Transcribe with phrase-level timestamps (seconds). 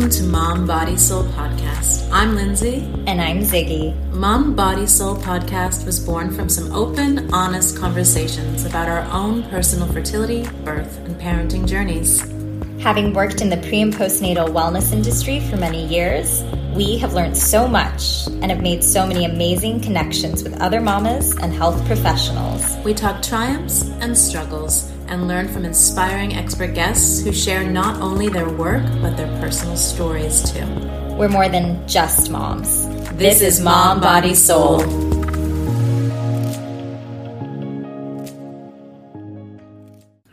[0.00, 2.08] Welcome to Mom Body Soul Podcast.
[2.10, 2.90] I'm Lindsay.
[3.06, 3.94] And I'm Ziggy.
[4.12, 9.86] Mom Body Soul Podcast was born from some open, honest conversations about our own personal
[9.92, 12.22] fertility, birth, and parenting journeys.
[12.82, 16.44] Having worked in the pre and postnatal wellness industry for many years,
[16.74, 21.36] we have learned so much and have made so many amazing connections with other mamas
[21.36, 22.74] and health professionals.
[22.86, 28.28] We talk triumphs and struggles and learn from inspiring expert guests who share not only
[28.28, 30.64] their work, but their personal stories too.
[31.18, 32.86] We're more than just moms.
[33.18, 34.80] This, this is Mom Body Soul.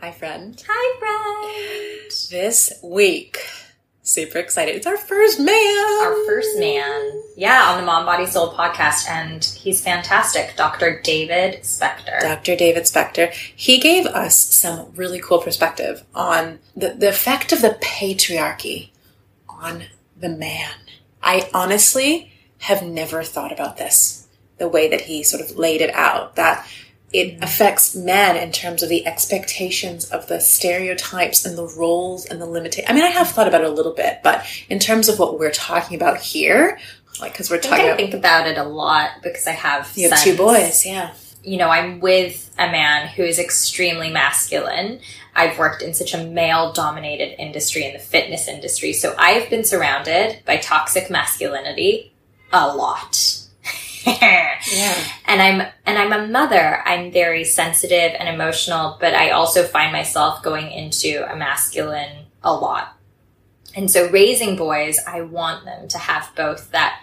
[0.00, 0.64] Hi, friend.
[0.66, 2.10] Hi, friend.
[2.30, 3.38] This week,
[4.08, 4.74] super excited.
[4.74, 6.00] It's our first man.
[6.00, 7.22] Our first man.
[7.36, 9.08] Yeah, on the Mom Body Soul podcast.
[9.08, 10.56] And he's fantastic.
[10.56, 11.00] Dr.
[11.02, 12.20] David Spector.
[12.20, 12.56] Dr.
[12.56, 13.30] David Spector.
[13.32, 18.90] He gave us some really cool perspective on the, the effect of the patriarchy
[19.48, 19.84] on
[20.18, 20.74] the man.
[21.22, 25.94] I honestly have never thought about this the way that he sort of laid it
[25.94, 26.34] out.
[26.36, 26.66] That
[27.12, 32.40] it affects men in terms of the expectations of the stereotypes and the roles and
[32.40, 32.90] the limitations.
[32.90, 35.38] I mean, I have thought about it a little bit, but in terms of what
[35.38, 36.78] we're talking about here,
[37.20, 40.10] like because we're talking, I, about, think about it a lot because I have you
[40.10, 41.14] have two boys, yeah.
[41.42, 45.00] You know, I'm with a man who is extremely masculine.
[45.34, 48.92] I've worked in such a male dominated industry in the fitness industry.
[48.92, 52.12] So I've been surrounded by toxic masculinity
[52.52, 53.47] a lot
[54.06, 54.94] yeah.
[55.26, 56.82] And I'm and I'm a mother.
[56.84, 62.52] I'm very sensitive and emotional, but I also find myself going into a masculine a
[62.52, 62.96] lot.
[63.74, 67.00] And so raising boys, I want them to have both that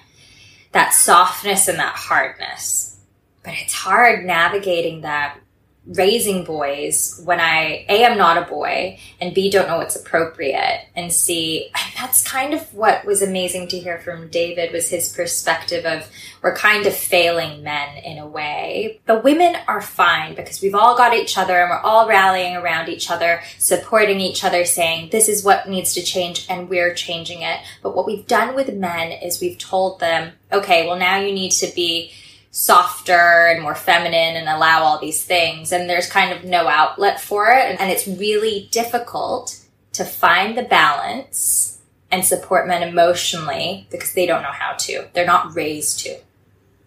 [0.71, 2.99] that softness and that hardness.
[3.43, 5.39] But it's hard navigating that
[5.87, 10.87] raising boys when I A am not a boy and B don't know what's appropriate
[10.95, 15.85] and C that's kind of what was amazing to hear from David was his perspective
[15.85, 16.09] of
[16.45, 19.01] we're kind of failing men in a way.
[19.07, 22.87] The women are fine because we've all got each other and we're all rallying around
[22.87, 27.41] each other, supporting each other, saying this is what needs to change and we're changing
[27.41, 27.61] it.
[27.81, 31.51] But what we've done with men is we've told them, okay, well now you need
[31.53, 32.11] to be
[32.55, 35.73] softer and more feminine and allow all these things.
[35.73, 37.77] And there's kind of no outlet for it.
[37.81, 39.59] And it's really difficult
[39.91, 45.05] to find the balance and support men emotionally because they don't know how to.
[45.11, 46.17] They're not raised to.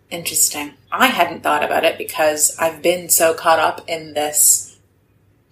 [0.09, 0.73] Interesting.
[0.91, 4.78] I hadn't thought about it because I've been so caught up in this.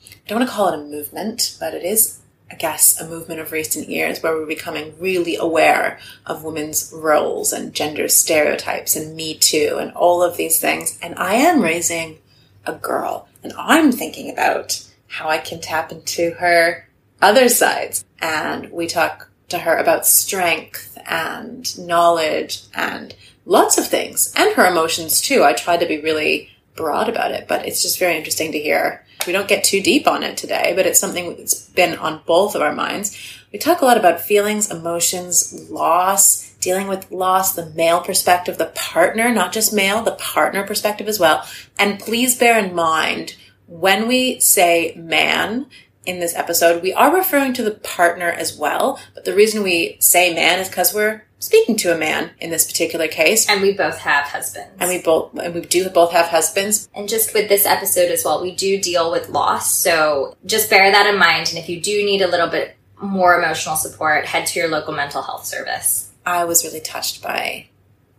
[0.02, 2.15] I don't want to call it a movement, but it is
[2.50, 7.52] I guess, a movement of recent years where we're becoming really aware of women's roles
[7.52, 10.98] and gender stereotypes and Me Too and all of these things.
[11.02, 12.18] And I am raising
[12.64, 16.88] a girl and I'm thinking about how I can tap into her
[17.20, 18.04] other sides.
[18.20, 23.14] And we talk to her about strength and knowledge and
[23.44, 25.44] lots of things and her emotions too.
[25.44, 29.04] I try to be really broad about it, but it's just very interesting to hear
[29.26, 32.54] we don't get too deep on it today, but it's something that's been on both
[32.54, 33.16] of our minds.
[33.52, 38.72] We talk a lot about feelings, emotions, loss, dealing with loss, the male perspective, the
[38.74, 41.44] partner, not just male, the partner perspective as well.
[41.78, 45.66] And please bear in mind, when we say man,
[46.06, 49.00] in this episode, we are referring to the partner as well.
[49.14, 52.66] But the reason we say man is because we're speaking to a man in this
[52.66, 53.48] particular case.
[53.48, 54.70] And we both have husbands.
[54.78, 56.88] And we both and we do both have husbands.
[56.94, 59.74] And just with this episode as well, we do deal with loss.
[59.74, 61.48] So just bear that in mind.
[61.48, 64.94] And if you do need a little bit more emotional support, head to your local
[64.94, 66.12] mental health service.
[66.24, 67.68] I was really touched by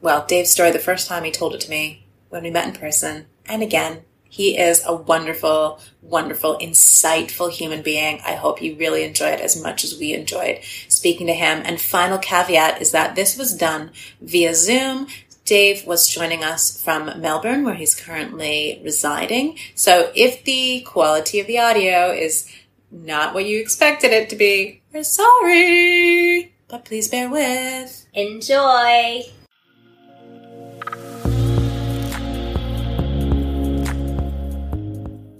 [0.02, 2.80] well, Dave's story the first time he told it to me when we met in
[2.80, 3.26] person.
[3.48, 8.22] And again, he is a wonderful, wonderful, insightful human being.
[8.26, 11.62] I hope you really enjoy it as much as we enjoyed speaking to him.
[11.66, 15.08] And final caveat is that this was done via Zoom.
[15.46, 19.58] Dave was joining us from Melbourne, where he's currently residing.
[19.76, 22.52] So if the quality of the audio is
[22.92, 28.06] not what you expected it to be, we're sorry, but please bear with.
[28.14, 29.24] Enjoy.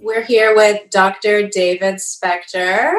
[0.08, 1.48] We're here with Dr.
[1.48, 2.98] David Spector,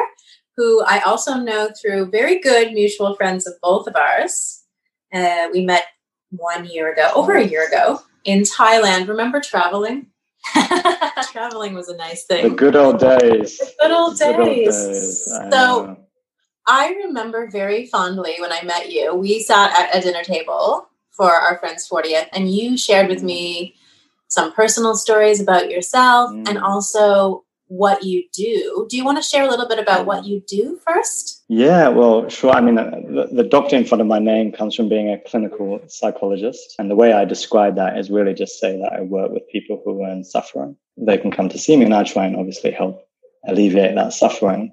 [0.56, 4.62] who I also know through very good mutual friends of both of ours.
[5.12, 5.86] Uh, we met
[6.30, 9.08] one year ago, over a year ago, in Thailand.
[9.08, 10.06] Remember traveling?
[11.32, 12.48] traveling was a nice thing.
[12.48, 13.58] The good old days.
[13.58, 14.28] The good old days.
[14.28, 15.32] Good old days.
[15.32, 15.96] I so know.
[16.68, 19.16] I remember very fondly when I met you.
[19.16, 23.74] We sat at a dinner table for our friend's 40th, and you shared with me
[24.30, 26.48] some personal stories about yourself mm.
[26.48, 28.86] and also what you do.
[28.90, 31.44] Do you want to share a little bit about what you do first?
[31.48, 32.50] Yeah, well, sure.
[32.50, 35.80] I mean, the, the, doctor in front of my name comes from being a clinical
[35.86, 36.74] psychologist.
[36.80, 39.80] And the way I describe that is really just say that I work with people
[39.84, 40.76] who are in suffering.
[40.96, 43.06] They can come to see me and I try and obviously help
[43.46, 44.72] alleviate that suffering.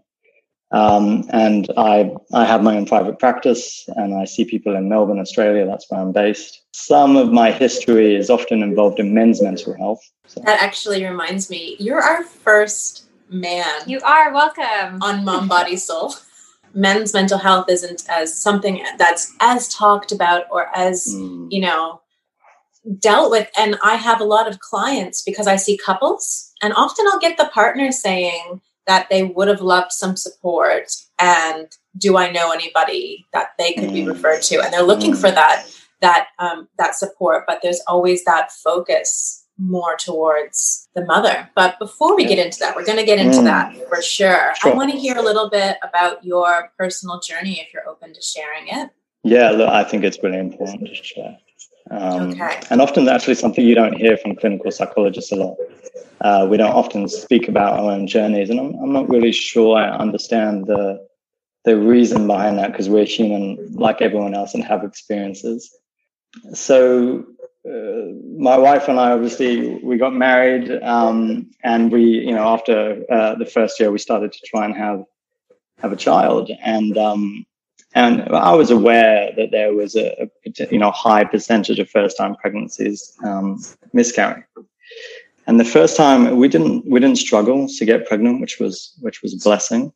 [0.72, 5.20] Um, and I, I have my own private practice and I see people in Melbourne,
[5.20, 5.66] Australia.
[5.66, 6.62] That's where I'm based.
[6.74, 10.02] Some of my history is often involved in men's mental health.
[10.28, 10.42] So.
[10.42, 13.66] That actually reminds me, you're our first man.
[13.86, 16.14] You are welcome on Mom Body Soul.
[16.74, 21.48] Men's mental health isn't as something that's as talked about or as, mm.
[21.50, 22.02] you know,
[23.00, 23.50] dealt with.
[23.58, 27.38] And I have a lot of clients because I see couples, and often I'll get
[27.38, 31.68] the partner saying, that they would have loved some support and
[31.98, 35.36] do i know anybody that they could be referred to and they're looking for mm.
[35.36, 35.68] that
[36.02, 42.16] that um, that support but there's always that focus more towards the mother but before
[42.16, 43.46] we get into that we're going to get into mm.
[43.46, 44.54] that for sure.
[44.56, 44.72] sure.
[44.72, 48.22] i want to hear a little bit about your personal journey if you're open to
[48.22, 48.92] sharing it
[49.24, 51.38] yeah look, i think it's really important to share
[51.92, 52.60] um, okay.
[52.70, 55.58] And often, actually, something you don't hear from clinical psychologists a lot.
[56.22, 59.78] Uh, we don't often speak about our own journeys, and I'm, I'm not really sure
[59.78, 61.06] I understand the
[61.66, 65.70] the reason behind that because we're human, like everyone else, and have experiences.
[66.54, 67.26] So,
[67.68, 73.04] uh, my wife and I obviously we got married, um, and we, you know, after
[73.12, 75.04] uh, the first year, we started to try and have
[75.80, 77.46] have a child, and um,
[77.98, 82.16] and I was aware that there was a, a you know high percentage of first
[82.16, 83.60] time pregnancies um,
[83.92, 84.44] miscarrying.
[85.48, 89.24] And the first time we didn't we didn't struggle to get pregnant, which was which
[89.24, 89.92] was a blessing.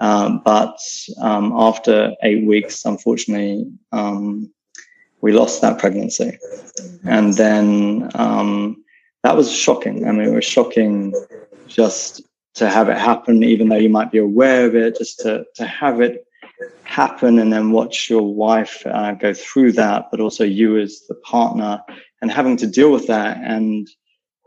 [0.00, 0.78] Um, but
[1.22, 4.52] um, after eight weeks, unfortunately, um,
[5.22, 6.38] we lost that pregnancy,
[7.04, 8.84] and then um,
[9.22, 10.06] that was shocking.
[10.06, 11.14] I mean, it was shocking
[11.68, 12.20] just
[12.56, 15.64] to have it happen, even though you might be aware of it, just to to
[15.64, 16.25] have it
[16.84, 21.14] happen and then watch your wife uh, go through that, but also you as the
[21.16, 21.82] partner
[22.22, 23.38] and having to deal with that.
[23.42, 23.88] And,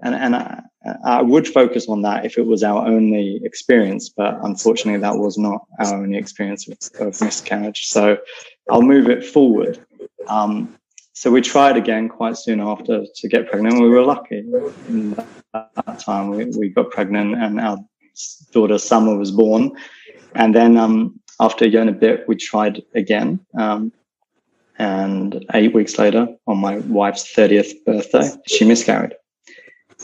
[0.01, 0.63] and, and I,
[1.03, 5.37] I would focus on that if it was our only experience, but unfortunately that was
[5.37, 6.77] not our only experience of,
[7.07, 7.87] of miscarriage.
[7.87, 8.17] So
[8.69, 9.79] I'll move it forward.
[10.27, 10.75] Um,
[11.13, 13.81] so we tried again quite soon after to get pregnant.
[13.81, 14.39] We were lucky.
[14.87, 15.17] In
[15.53, 17.77] that time we, we got pregnant and our
[18.51, 19.71] daughter Summer was born.
[20.35, 23.39] And then um, after a year and a bit, we tried again.
[23.57, 23.91] Um,
[24.77, 29.13] and eight weeks later, on my wife's 30th birthday, she miscarried.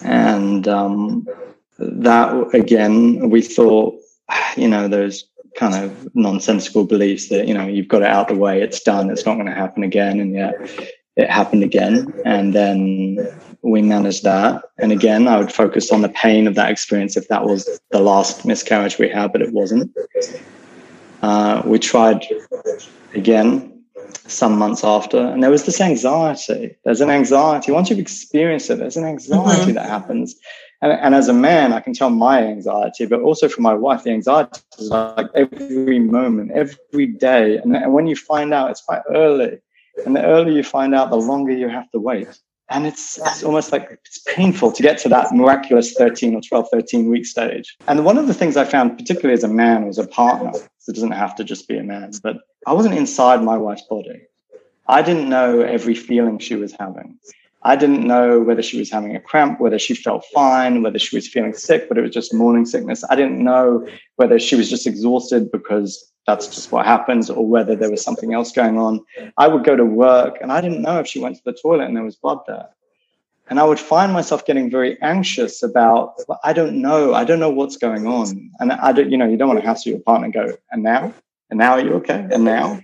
[0.03, 1.27] And um,
[1.79, 3.97] that, again, we thought,
[4.57, 8.35] you know, those kind of nonsensical beliefs that, you know, you've got it out the
[8.35, 10.19] way, it's done, it's not going to happen again.
[10.19, 10.55] And yet
[11.15, 12.13] it happened again.
[12.25, 13.17] And then
[13.61, 14.63] we managed that.
[14.77, 17.99] And again, I would focus on the pain of that experience if that was the
[17.99, 19.95] last miscarriage we had, but it wasn't.
[21.25, 22.23] Uh, we tried
[23.15, 23.83] again
[24.27, 26.75] some months after, and there was this anxiety.
[26.83, 27.71] There's an anxiety.
[27.71, 29.71] Once you've experienced it, there's an anxiety mm-hmm.
[29.71, 30.35] that happens.
[30.83, 34.03] And, and, as a man, I can tell my anxiety, but also for my wife,
[34.03, 37.57] the anxiety is like every moment, every day.
[37.57, 39.57] And, and when you find out, it's quite early.
[40.05, 42.27] And the earlier you find out, the longer you have to wait
[42.69, 46.67] and it's, it's almost like it's painful to get to that miraculous 13 or 12
[46.71, 47.77] 13 week stage.
[47.87, 50.89] And one of the things i found particularly as a man was a partner so
[50.89, 54.21] it doesn't have to just be a man but i wasn't inside my wife's body.
[54.87, 57.17] I didn't know every feeling she was having
[57.65, 61.15] i didn't know whether she was having a cramp whether she felt fine whether she
[61.15, 64.69] was feeling sick but it was just morning sickness i didn't know whether she was
[64.69, 69.05] just exhausted because that's just what happens, or whether there was something else going on.
[69.37, 71.85] I would go to work and I didn't know if she went to the toilet
[71.85, 72.69] and there was blood there.
[73.47, 77.51] And I would find myself getting very anxious about, I don't know, I don't know
[77.51, 78.49] what's going on.
[78.59, 80.81] And I don't, you know, you don't want to hassle your partner and go, and
[80.81, 81.13] now?
[81.51, 82.27] And now are you okay?
[82.31, 82.81] And now?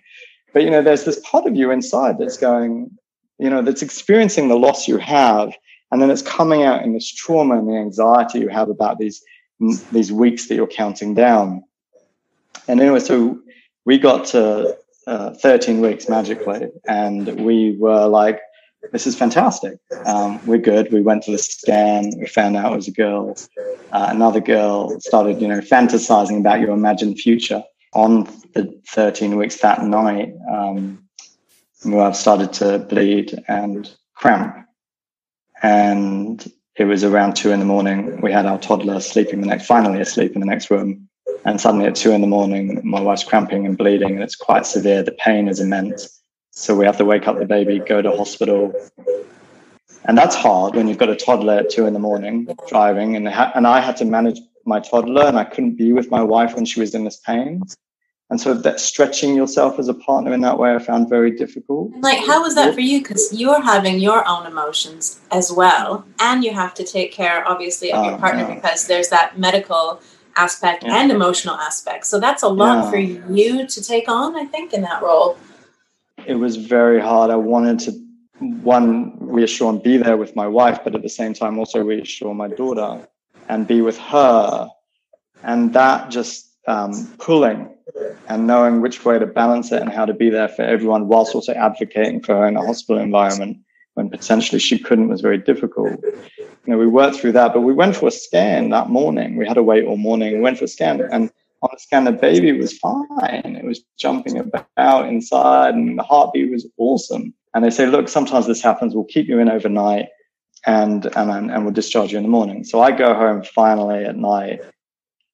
[0.54, 2.96] But, you know, there's this part of you inside that's going,
[3.42, 5.54] you know, that's experiencing the loss you have.
[5.92, 9.22] And then it's coming out in this trauma and the anxiety you have about these,
[9.92, 11.64] these weeks that you're counting down.
[12.68, 13.40] And anyway, so
[13.84, 18.40] we got to uh, 13 weeks magically, and we were like,
[18.92, 19.80] this is fantastic.
[20.06, 20.92] Um, we're good.
[20.92, 22.12] We went to the scan.
[22.18, 23.36] We found out it was a girl.
[23.92, 27.64] Uh, another girl started, you know, fantasizing about your imagined future.
[27.94, 31.04] On the 13 weeks that night, um,
[31.84, 34.56] Muab started to bleed and cramp.
[35.64, 38.22] And it was around two in the morning.
[38.22, 41.08] We had our toddler sleeping the next, finally asleep in the next room.
[41.44, 44.66] And suddenly at two in the morning, my wife's cramping and bleeding, and it's quite
[44.66, 45.02] severe.
[45.02, 46.22] The pain is immense.
[46.52, 48.74] So we have to wake up the baby, go to hospital.
[50.06, 53.16] And that's hard when you've got a toddler at two in the morning driving.
[53.16, 56.22] And, ha- and I had to manage my toddler and I couldn't be with my
[56.22, 57.64] wife when she was in this pain.
[58.32, 61.92] And so that stretching yourself as a partner in that way, I found very difficult.
[62.00, 63.02] Like, how was that for you?
[63.02, 67.92] Because you're having your own emotions as well, and you have to take care, obviously,
[67.92, 70.02] of your oh, partner because there's that medical
[70.38, 70.96] aspect yeah.
[70.96, 72.06] and emotional aspect.
[72.06, 72.90] So that's a lot yeah.
[72.90, 75.38] for you to take on, I think, in that role.
[76.26, 77.32] It was very hard.
[77.32, 77.92] I wanted to
[78.40, 82.34] one reassure and be there with my wife, but at the same time also reassure
[82.34, 83.06] my daughter
[83.50, 84.70] and be with her.
[85.44, 87.70] And that just um, pulling
[88.28, 91.36] and knowing which way to balance it and how to be there for everyone whilst
[91.36, 93.58] also advocating for her in a hospital environment
[93.96, 96.00] when potentially she couldn't was very difficult.
[96.04, 99.36] You know, we worked through that, but we went for a scan that morning.
[99.36, 100.34] We had to wait all morning.
[100.34, 103.56] We went for a scan and on the scan, the baby was fine.
[103.56, 107.34] It was jumping about inside and the heartbeat was awesome.
[107.54, 108.96] And they say, look, sometimes this happens.
[108.96, 110.08] We'll keep you in overnight
[110.66, 112.64] and, and, and we'll discharge you in the morning.
[112.64, 114.62] So I go home finally at night,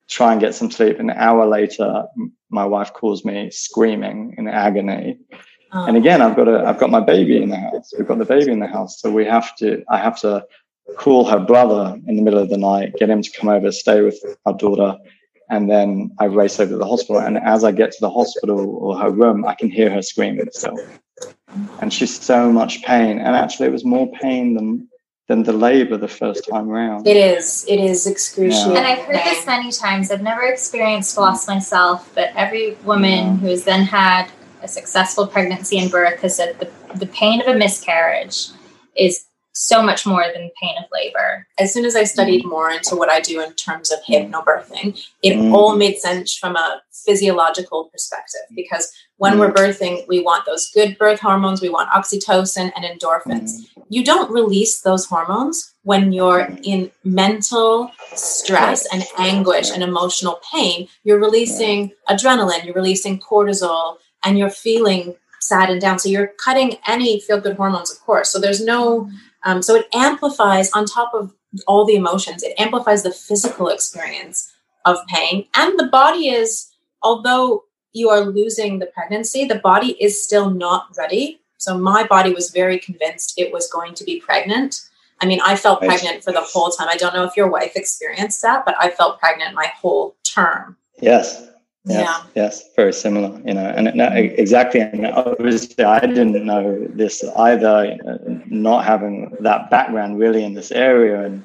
[0.09, 0.99] try and get some sleep.
[0.99, 2.05] An hour later,
[2.49, 5.19] my wife calls me screaming in agony.
[5.73, 5.85] Oh.
[5.85, 5.99] And ah.
[5.99, 7.93] again, I've got a, I've got my baby in the house.
[7.97, 9.01] We've got the baby in the house.
[9.01, 10.45] So we have to, I have to
[10.97, 14.01] call her brother in the middle of the night, get him to come over, stay
[14.01, 14.97] with our daughter.
[15.49, 17.21] And then I race over to the hospital.
[17.21, 20.47] And as I get to the hospital or her room, I can hear her screaming
[20.51, 20.77] still.
[21.81, 23.19] And she's so much pain.
[23.19, 24.87] And actually, it was more pain than
[25.27, 27.05] than the labor the first time around.
[27.05, 27.65] It is.
[27.67, 28.71] It is excruciating.
[28.71, 28.77] Yeah.
[28.77, 30.09] And I've heard this many times.
[30.09, 33.35] I've never experienced loss myself, but every woman yeah.
[33.35, 34.29] who has then had
[34.61, 38.47] a successful pregnancy and birth has said the, the pain of a miscarriage
[38.95, 39.26] is
[39.57, 41.47] so much more than pain of labor.
[41.57, 42.49] As soon as I studied mm.
[42.49, 45.53] more into what I do in terms of hypnobirthing, it mm.
[45.53, 49.39] all made sense from a physiological perspective because when mm.
[49.39, 53.49] we're birthing, we want those good birth hormones, we want oxytocin and endorphins.
[53.49, 53.65] Mm.
[53.89, 60.87] You don't release those hormones when you're in mental stress and anguish and emotional pain.
[61.03, 65.99] You're releasing adrenaline, you're releasing cortisol, and you're feeling sad and down.
[65.99, 68.29] So you're cutting any feel good hormones, of course.
[68.29, 69.09] So there's no
[69.47, 71.33] um, so it amplifies on top of
[71.67, 75.47] all the emotions, it amplifies the physical experience of pain.
[75.55, 76.69] And the body is,
[77.01, 77.63] although
[77.93, 81.39] you are losing the pregnancy, the body is still not ready.
[81.59, 84.81] So my body was very convinced it was going to be pregnant.
[85.21, 86.89] I mean, I felt pregnant for the whole time.
[86.89, 90.75] I don't know if your wife experienced that, but I felt pregnant my whole term.
[90.99, 91.47] Yes.
[91.89, 92.23] Yeah.
[92.35, 93.87] yes, very similar, you know, and
[94.37, 94.81] exactly.
[94.81, 97.97] And obviously, I didn't know this either,
[98.47, 101.43] not having that background really in this area, and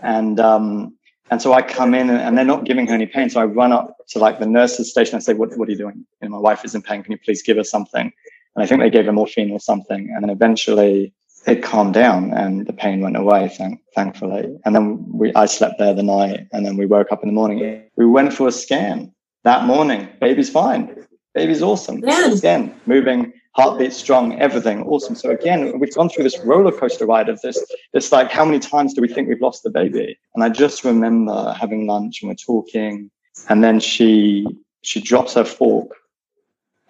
[0.00, 0.96] and um,
[1.30, 3.30] and so I come in, and, and, they're not giving her any pain.
[3.30, 5.78] So I run up to like the nurse's station and say, "What what are you
[5.78, 6.04] doing?
[6.20, 7.02] You know, my wife is in pain.
[7.02, 8.12] Can you please give her something?"
[8.54, 11.12] And I think they gave her morphine or something, and then eventually
[11.46, 14.58] it calmed down and the pain went away, thank, thankfully.
[14.64, 17.32] And then we, I slept there the night, and then we woke up in the
[17.32, 17.84] morning.
[17.94, 19.14] We went for a scan
[19.46, 20.08] that morning.
[20.20, 21.06] Baby's fine.
[21.32, 22.00] Baby's awesome.
[22.00, 22.32] Yeah.
[22.32, 25.14] Again, moving, heartbeat strong, everything awesome.
[25.14, 27.56] So again, we've gone through this roller coaster ride of this.
[27.92, 30.18] This like, how many times do we think we've lost the baby?
[30.34, 33.08] And I just remember having lunch and we're talking,
[33.48, 34.46] and then she
[34.82, 35.92] she drops her fork,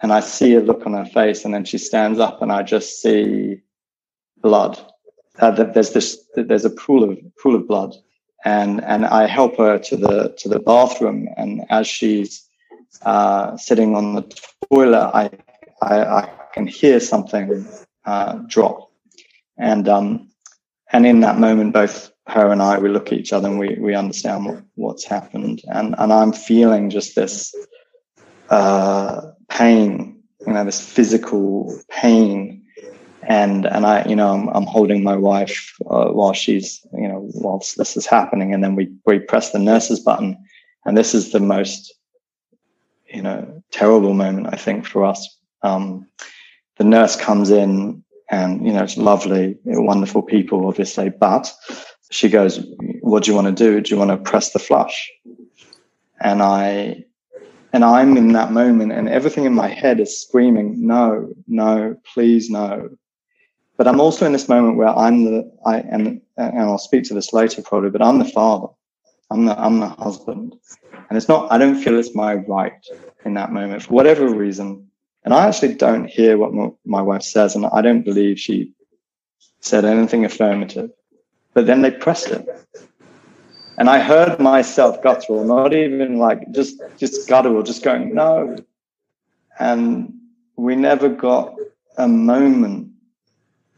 [0.01, 2.63] and I see a look on her face, and then she stands up, and I
[2.63, 3.61] just see
[4.41, 4.79] blood.
[5.37, 7.93] Uh, there's this there's a pool of pool of blood
[8.45, 11.27] and and I help her to the to the bathroom.
[11.37, 12.46] And as she's
[13.03, 14.23] uh, sitting on the
[14.69, 15.29] toilet, I,
[15.81, 17.67] I, I can hear something
[18.05, 18.91] uh, drop,
[19.57, 20.29] and um,
[20.91, 23.77] and in that moment, both her and I we look at each other and we
[23.79, 27.53] we understand what, what's happened, and and I'm feeling just this
[28.49, 32.63] uh, pain, you know, this physical pain.
[33.29, 37.29] And and I, you know, I'm, I'm holding my wife uh, while she's, you know,
[37.33, 40.37] whilst this is happening, and then we we press the nurses button,
[40.85, 41.93] and this is the most
[43.09, 45.37] you know terrible moment I think for us.
[45.63, 46.07] Um,
[46.77, 51.51] the nurse comes in and you know it's lovely, wonderful people, obviously, but
[52.11, 52.65] she goes,
[53.01, 53.81] "What do you want to do?
[53.81, 55.09] Do you want to press the flush?"
[56.21, 57.05] And I
[57.73, 62.49] and I'm in that moment, and everything in my head is screaming, "No, no, please,
[62.49, 62.89] no."
[63.77, 67.13] But I'm also in this moment where I'm the I and and I'll speak to
[67.13, 68.67] this later probably, but I'm the father.
[69.29, 70.55] I'm the I'm the husband,
[71.09, 71.51] and it's not.
[71.51, 72.85] I don't feel it's my right
[73.25, 74.87] in that moment for whatever reason.
[75.23, 78.71] And I actually don't hear what my, my wife says, and I don't believe she
[79.59, 80.89] said anything affirmative.
[81.53, 82.47] But then they pressed it,
[83.77, 88.57] and I heard myself guttural, not even like just just guttural, just going no.
[89.59, 90.13] And
[90.55, 91.55] we never got
[91.97, 92.91] a moment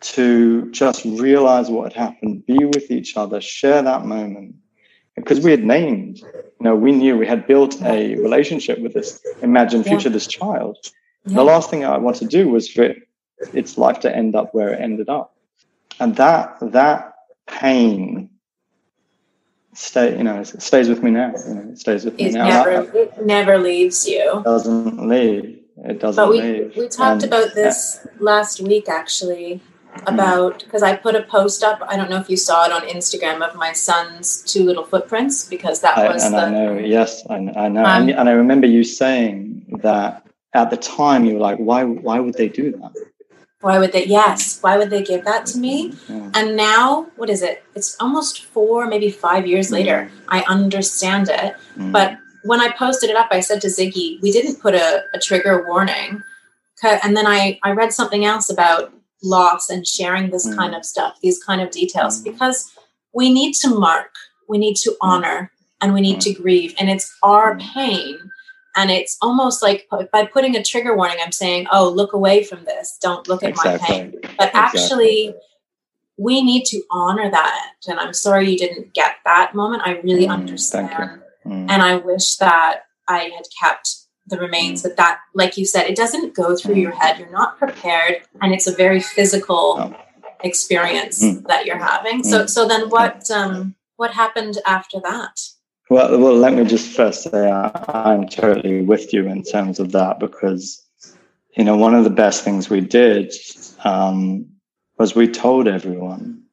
[0.01, 4.55] to just realize what had happened, be with each other, share that moment
[5.19, 9.21] because we had named, you know, we knew we had built a relationship with this
[9.41, 10.13] imagined future, yeah.
[10.13, 10.77] this child.
[11.25, 11.35] Yeah.
[11.35, 12.93] The last thing I want to do was for
[13.53, 15.35] its life to end up where it ended up.
[15.99, 17.13] And that that
[17.47, 18.29] pain
[19.73, 22.47] stay you know stays with me now you know it stays with me it now
[22.47, 27.23] never, it never leaves you it doesn't leave it doesn't but we, leave we talked
[27.23, 28.11] and, about this yeah.
[28.19, 29.61] last week actually
[30.05, 31.79] about because I put a post up.
[31.87, 35.45] I don't know if you saw it on Instagram of my son's two little footprints
[35.45, 36.23] because that I, was.
[36.23, 39.79] And the, I know, yes, I, I know, um, and, and, I remember you saying
[39.81, 41.83] that at the time you were like, "Why?
[41.83, 42.91] Why would they do that?
[43.61, 44.05] Why would they?
[44.05, 46.31] Yes, why would they give that to me?" Yeah.
[46.33, 47.63] And now, what is it?
[47.75, 50.09] It's almost four, maybe five years later.
[50.11, 50.23] Mm.
[50.29, 51.91] I understand it, mm.
[51.91, 55.19] but when I posted it up, I said to Ziggy, "We didn't put a, a
[55.19, 56.23] trigger warning."
[56.81, 60.55] And then I, I read something else about loss and sharing this mm.
[60.55, 62.25] kind of stuff, these kind of details, mm.
[62.25, 62.71] because
[63.13, 64.13] we need to mark,
[64.47, 64.97] we need to mm.
[65.01, 66.23] honor, and we need mm.
[66.23, 66.73] to grieve.
[66.79, 67.73] And it's our mm.
[67.73, 68.17] pain.
[68.75, 72.63] And it's almost like by putting a trigger warning, I'm saying, oh, look away from
[72.65, 72.97] this.
[73.01, 73.79] Don't look at exactly.
[73.81, 74.11] my pain.
[74.37, 74.51] But exactly.
[74.53, 75.35] actually,
[76.17, 77.71] we need to honor that.
[77.87, 79.83] And I'm sorry you didn't get that moment.
[79.85, 81.21] I really understand.
[81.43, 83.95] And I wish that I had kept
[84.29, 87.19] the remains but that like you said it doesn't go through your head.
[87.19, 89.95] You're not prepared and it's a very physical
[90.43, 91.45] experience mm.
[91.47, 92.23] that you're having.
[92.23, 92.49] So mm.
[92.49, 95.41] so then what um what happened after that?
[95.89, 97.71] Well well let me just first say I,
[98.11, 100.85] i'm totally with you in terms of that because
[101.57, 103.33] you know one of the best things we did
[103.83, 104.45] um,
[104.97, 106.43] was we told everyone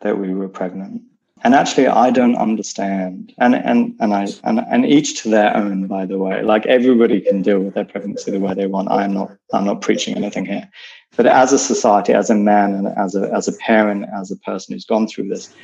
[0.00, 1.02] that we were pregnant
[1.44, 3.32] and actually i don't understand.
[3.38, 6.42] And and and i and, and each to their own by the way.
[6.42, 8.90] Like everybody can deal with their pregnancy the way they want.
[8.90, 10.68] I'm not i'm not preaching anything here.
[11.16, 14.36] But as a society as a man and as a as a parent as a
[14.38, 15.54] person who's gone through this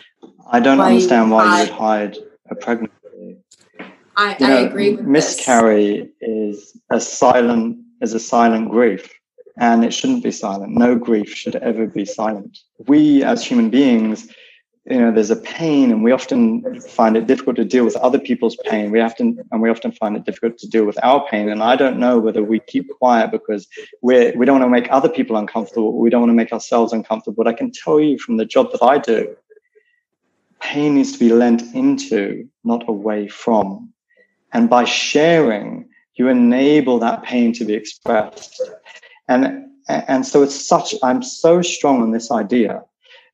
[0.50, 2.16] i don't why understand why you would hide
[2.50, 3.38] a pregnancy.
[4.16, 6.28] I, you know, I agree with miscarry this.
[6.28, 9.08] is a silent is a silent grief.
[9.58, 10.72] And it shouldn't be silent.
[10.72, 12.58] No grief should ever be silent.
[12.86, 14.28] We as human beings
[14.90, 18.18] you know there's a pain and we often find it difficult to deal with other
[18.18, 18.90] people's pain.
[18.90, 21.48] We often and we often find it difficult to deal with our pain.
[21.48, 23.68] And i don't know whether we keep quiet because
[24.02, 25.96] we're we don't want to make other people uncomfortable.
[25.96, 27.36] We don't want to make ourselves uncomfortable.
[27.42, 29.36] But i can tell you from the job that i do
[30.60, 33.90] pain needs to be lent into not away from.
[34.52, 38.60] And by sharing you enable that pain to be expressed.
[39.28, 42.82] And and so it's such i'm so strong on this idea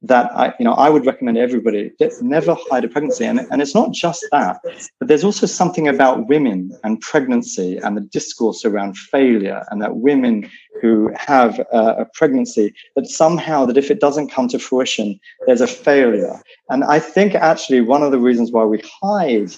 [0.02, 3.24] that I, you know, I would recommend everybody never hide a pregnancy.
[3.24, 4.60] And, and it's not just that,
[4.98, 9.96] but there's also something about women and pregnancy and the discourse around failure and that
[9.96, 15.18] women who have a, a pregnancy, that somehow that if it doesn't come to fruition,
[15.46, 16.40] there's a failure.
[16.70, 19.52] And I think actually one of the reasons why we hide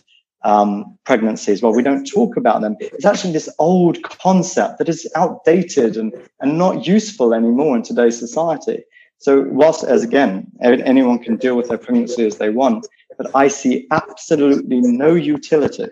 [0.44, 5.10] um, pregnancies, while we don't talk about them, is actually this old concept that is
[5.16, 8.84] outdated and, and not useful anymore in today's society.
[9.18, 13.48] So, whilst as again, anyone can deal with their pregnancy as they want, but I
[13.48, 15.88] see absolutely no utility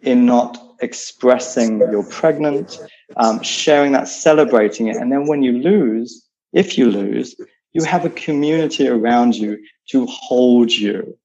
[0.00, 2.78] in not expressing you're pregnant,
[3.16, 4.96] um, sharing that, celebrating it.
[4.96, 7.36] And then when you lose, if you lose,
[7.72, 9.58] you have a community around you
[9.90, 11.16] to hold you,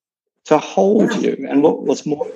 [0.46, 1.46] to hold you.
[1.50, 2.30] And what, what's more,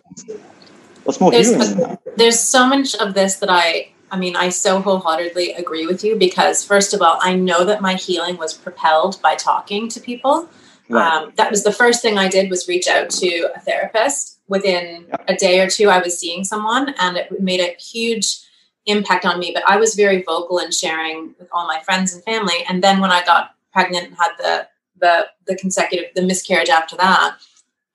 [1.04, 2.02] what's more there's, healing than that?
[2.18, 6.16] There's so much of this that I I mean, I so wholeheartedly agree with you
[6.16, 10.48] because, first of all, I know that my healing was propelled by talking to people.
[10.88, 11.04] Right.
[11.04, 14.40] Um, that was the first thing I did was reach out to a therapist.
[14.48, 18.38] Within a day or two, I was seeing someone, and it made a huge
[18.86, 19.50] impact on me.
[19.52, 22.64] But I was very vocal in sharing with all my friends and family.
[22.70, 24.68] And then when I got pregnant and had the
[25.00, 27.38] the the consecutive the miscarriage after that,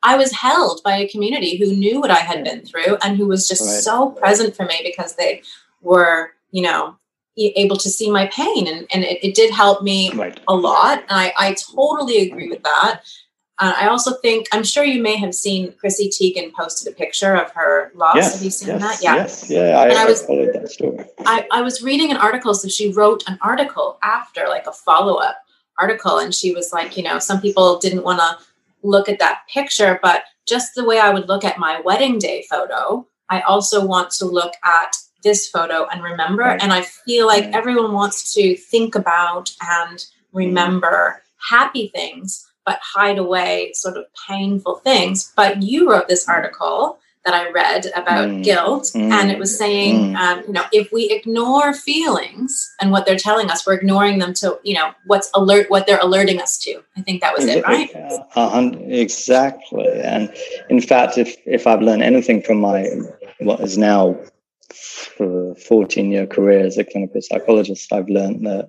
[0.02, 3.28] I was held by a community who knew what I had been through and who
[3.28, 3.70] was just right.
[3.70, 5.42] so present for me because they
[5.80, 6.96] were, you know,
[7.36, 10.40] able to see my pain and, and it, it did help me right.
[10.48, 11.04] a lot.
[11.08, 13.02] And I, I totally agree with that.
[13.60, 17.34] Uh, I also think I'm sure you may have seen Chrissy Teigen posted a picture
[17.34, 18.16] of her loss.
[18.16, 19.02] Yes, have you seen yes, that?
[19.02, 19.78] Yeah, yes, yeah.
[19.78, 21.04] I, I, was, I followed that story.
[21.26, 25.16] I, I was reading an article, so she wrote an article after, like a follow
[25.16, 25.38] up
[25.78, 28.38] article, and she was like, you know, some people didn't want to
[28.82, 32.46] look at that picture, but just the way I would look at my wedding day
[32.48, 36.42] photo, I also want to look at this photo and remember.
[36.42, 36.62] Right.
[36.62, 37.54] And I feel like right.
[37.54, 44.76] everyone wants to think about and remember happy things, but hide away sort of painful
[44.76, 45.32] things.
[45.36, 48.44] But you wrote this article that I read about mm.
[48.44, 49.10] guilt, mm.
[49.12, 50.16] and it was saying, mm.
[50.16, 54.32] um, you know, if we ignore feelings and what they're telling us, we're ignoring them
[54.34, 56.82] to, you know, what's alert, what they're alerting us to.
[56.96, 57.90] I think that was it, right?
[58.34, 59.88] Uh, exactly.
[60.02, 60.32] And
[60.70, 62.86] in fact, if if I've learned anything from my
[63.40, 64.16] what is now
[64.70, 68.68] 14 year career as a clinical psychologist, I've learned that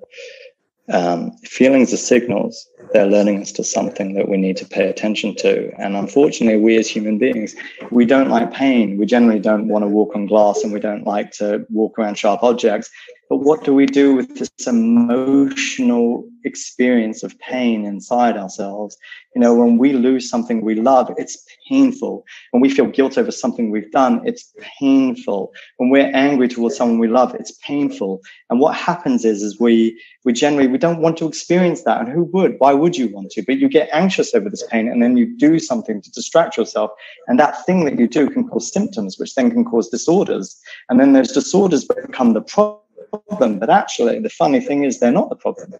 [0.91, 2.67] um, feelings are signals.
[2.93, 5.71] They're learning us to something that we need to pay attention to.
[5.77, 7.55] And unfortunately, we as human beings,
[7.91, 8.97] we don't like pain.
[8.97, 12.17] We generally don't want to walk on glass and we don't like to walk around
[12.17, 12.89] sharp objects.
[13.30, 18.98] But what do we do with this emotional experience of pain inside ourselves?
[19.36, 22.26] You know, when we lose something we love, it's painful.
[22.50, 25.54] When we feel guilt over something we've done, it's painful.
[25.78, 28.22] When we're angry towards someone we love, it's painful.
[28.50, 32.02] And what happens is, is we, we generally, we don't want to experience that.
[32.02, 32.56] And who would?
[32.58, 33.44] Why would you want to?
[33.44, 36.89] But you get anxious over this pain and then you do something to distract yourself.
[37.28, 40.60] And that thing that you do can cause symptoms, which then can cause disorders.
[40.89, 43.60] And then those disorders become the problem problem.
[43.60, 45.74] But actually, the funny thing is, they're not the problem.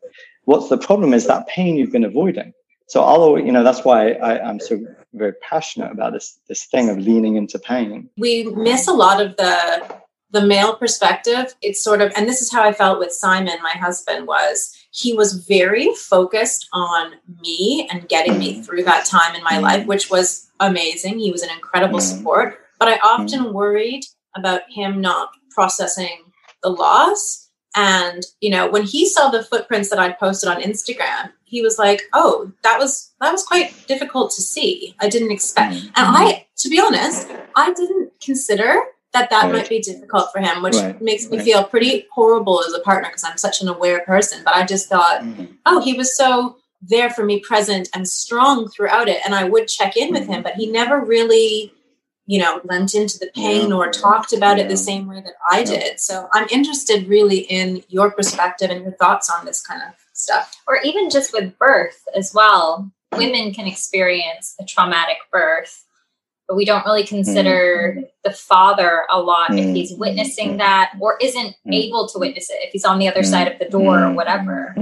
[0.46, 2.54] What's the problem is that pain you've been avoiding.
[2.88, 4.80] So I'll, you know, that's why I, I'm so
[5.14, 8.10] very passionate about this this thing of leaning into pain.
[8.18, 10.00] We miss a lot of the
[10.32, 11.56] the male perspective.
[11.62, 15.14] It's sort of, and this is how I felt with Simon, my husband, was he
[15.14, 18.66] was very focused on me and getting me mm.
[18.66, 19.62] through that time in my mm.
[19.62, 21.20] life, which was amazing.
[21.20, 22.18] He was an incredible mm.
[22.18, 22.60] support.
[22.80, 26.29] But I often worried about him not processing
[26.64, 27.50] the loss.
[27.76, 31.78] And, you know, when he saw the footprints that I'd posted on Instagram, he was
[31.78, 34.96] like, oh, that was that was quite difficult to see.
[35.00, 35.76] I didn't expect.
[35.76, 35.88] Mm-hmm.
[35.88, 38.76] And I, to be honest, I didn't consider
[39.14, 39.54] that that right.
[39.54, 41.02] might be difficult for him, which right.
[41.02, 41.46] makes me right.
[41.46, 44.44] feel pretty horrible as a partner because I'm such an aware person.
[44.44, 45.46] But I just thought, mm-hmm.
[45.66, 49.22] oh, he was so there for me, present and strong throughout it.
[49.26, 50.44] And I would check in with him, mm-hmm.
[50.44, 51.74] but he never really
[52.30, 53.76] you know, lent into the pain yeah.
[53.76, 54.66] or talked about yeah.
[54.66, 56.00] it the same way that I did.
[56.00, 60.62] So I'm interested really in your perspective and your thoughts on this kind of stuff.
[60.68, 62.92] Or even just with birth as well.
[63.18, 65.84] Women can experience a traumatic birth,
[66.48, 68.08] but we don't really consider mm.
[68.24, 69.68] the father a lot mm.
[69.68, 71.74] if he's witnessing that or isn't mm.
[71.74, 74.76] able to witness it, if he's on the other side of the door or whatever.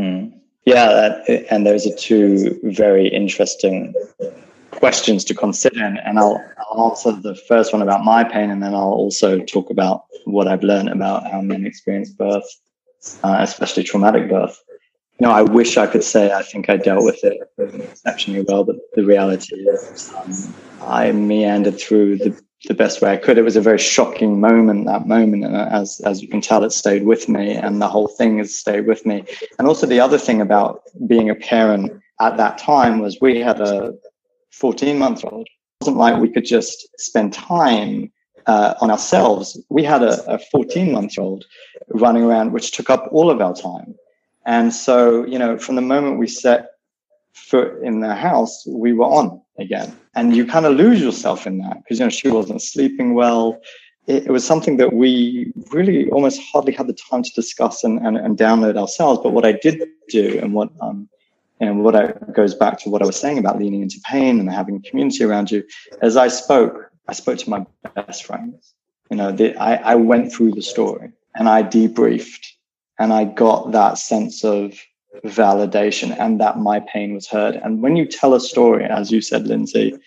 [0.66, 3.94] Yeah, that, and those are two very interesting
[4.78, 8.74] questions to consider, and I'll, I'll answer the first one about my pain, and then
[8.74, 12.48] I'll also talk about what I've learned about how men experience birth,
[13.24, 14.62] uh, especially traumatic birth.
[15.20, 18.64] You know, I wish I could say I think I dealt with it exceptionally well,
[18.64, 23.40] but the reality is um, I meandered through the, the best way I could.
[23.40, 26.72] It was a very shocking moment, that moment, and as as you can tell, it
[26.72, 29.24] stayed with me, and the whole thing has stayed with me.
[29.58, 33.60] And also the other thing about being a parent at that time was we had
[33.60, 33.94] a
[34.60, 35.48] 14 month old.
[35.48, 38.12] It wasn't like we could just spend time
[38.48, 39.62] uh, on ourselves.
[39.70, 41.46] We had a 14 month old
[41.90, 43.96] running around, which took up all of our time.
[44.46, 46.70] And so, you know, from the moment we set
[47.34, 49.96] foot in the house, we were on again.
[50.16, 53.60] And you kind of lose yourself in that because, you know, she wasn't sleeping well.
[54.08, 58.00] It, it, was something that we really almost hardly had the time to discuss and,
[58.00, 59.20] and, and download ourselves.
[59.22, 61.10] But what I did do and what um,
[61.60, 64.50] and what I, goes back to what I was saying about leaning into pain and
[64.52, 65.64] having community around you.
[66.02, 67.66] As I spoke, I spoke to my
[67.96, 68.74] best friends.
[69.10, 72.46] You know, the, I, I went through the story and I debriefed
[73.00, 74.74] and I got that sense of
[75.26, 77.56] validation and that my pain was heard.
[77.56, 79.98] And when you tell a story, as you said, Lindsay,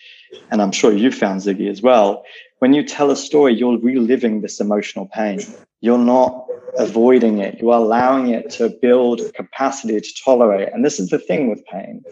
[0.50, 2.24] and I'm sure you found Ziggy as well,
[2.58, 5.40] when you tell a story, you're reliving this emotional pain.
[5.80, 6.46] You're not
[6.78, 7.58] avoiding it.
[7.60, 10.68] You're allowing it to build capacity to tolerate.
[10.72, 12.02] And this is the thing with pain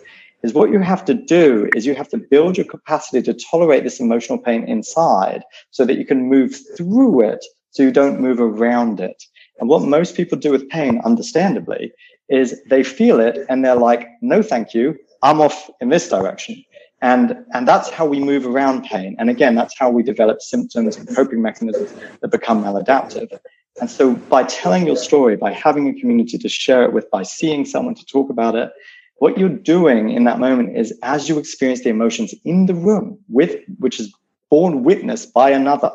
[0.42, 3.82] is what you have to do is you have to build your capacity to tolerate
[3.82, 8.40] this emotional pain inside so that you can move through it so you don't move
[8.40, 9.22] around it.
[9.58, 11.92] And what most people do with pain, understandably,
[12.28, 14.96] is they feel it and they're like, no, thank you.
[15.22, 16.64] I'm off in this direction.
[17.00, 19.16] And, and that's how we move around pain.
[19.18, 23.38] And again, that's how we develop symptoms and coping mechanisms that become maladaptive.
[23.80, 27.22] And so by telling your story, by having a community to share it with, by
[27.22, 28.70] seeing someone to talk about it,
[29.16, 33.18] what you're doing in that moment is as you experience the emotions in the room
[33.28, 34.12] with, which is
[34.50, 35.92] borne witness by another,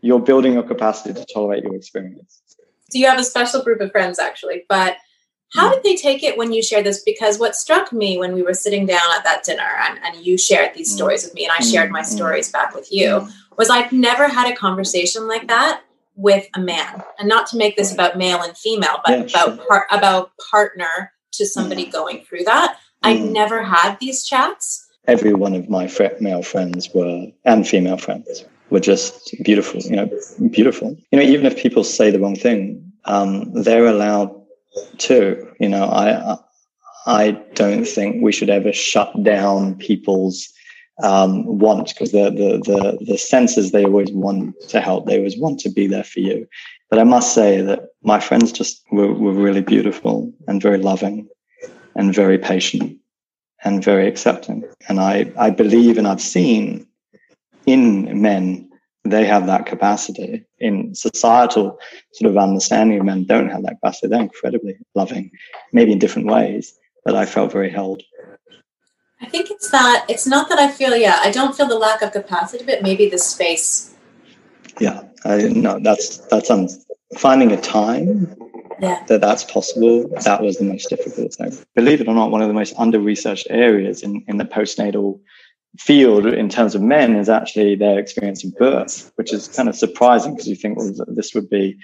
[0.00, 2.40] you're building your capacity to tolerate your experience.
[2.90, 4.96] So you have a special group of friends actually, but
[5.52, 7.02] how did they take it when you shared this?
[7.02, 10.36] Because what struck me when we were sitting down at that dinner and, and you
[10.36, 10.96] shared these mm.
[10.96, 12.06] stories with me and I shared my mm.
[12.06, 13.26] stories back with you
[13.56, 15.82] was I've never had a conversation like that
[16.16, 17.02] with a man.
[17.18, 19.66] And not to make this about male and female, but yeah, about sure.
[19.68, 21.92] par- about partner to somebody mm.
[21.92, 22.78] going through that.
[23.02, 28.44] I've never had these chats every one of my male friends were and female friends
[28.70, 29.80] were just beautiful.
[29.80, 30.10] You know,
[30.50, 30.96] beautiful.
[31.10, 34.34] You know, even if people say the wrong thing, um, they're allowed
[34.98, 35.52] to.
[35.60, 36.36] You know, I
[37.06, 40.48] I don't think we should ever shut down people's
[41.02, 45.06] um, want because the, the the the senses they always want to help.
[45.06, 46.48] They always want to be there for you.
[46.88, 51.28] But I must say that my friends just were, were really beautiful and very loving
[51.96, 52.98] and very patient
[53.64, 54.62] and very accepting.
[54.88, 56.86] And I, I believe and I've seen
[57.66, 58.70] in men,
[59.04, 60.44] they have that capacity.
[60.60, 61.78] In societal
[62.12, 64.08] sort of understanding of men don't have that capacity.
[64.08, 65.30] They're incredibly loving,
[65.72, 68.02] maybe in different ways, but I felt very held.
[69.26, 72.00] I think it's that it's not that I feel yeah, I don't feel the lack
[72.00, 73.92] of capacity, but maybe the space.
[74.80, 75.02] Yeah.
[75.24, 76.68] I no, that's that's um
[77.16, 78.36] finding a time
[78.80, 79.02] yeah.
[79.08, 81.56] that that's possible, that was the most difficult thing.
[81.74, 85.20] Believe it or not, one of the most under researched areas in, in the postnatal
[85.78, 89.76] field in terms of men is actually their experience of birth, which is kind of
[89.76, 91.76] surprising because you think, well, this would be,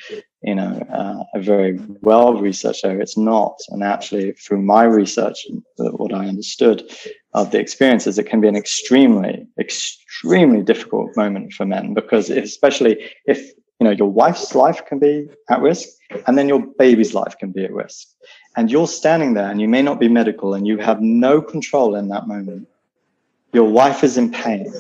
[0.43, 3.01] you know, uh, a very well researched area.
[3.01, 3.57] It's not.
[3.69, 6.91] And actually, through my research, what I understood
[7.35, 13.11] of the experiences, it can be an extremely, extremely difficult moment for men because, especially
[13.27, 13.39] if
[13.81, 15.89] you know your wife's life can be at risk
[16.27, 18.07] and then your baby's life can be at risk.
[18.57, 21.97] And you're standing there and you may not be medical and you have no control
[21.97, 22.69] in that moment.
[23.53, 24.73] Your wife is in pain.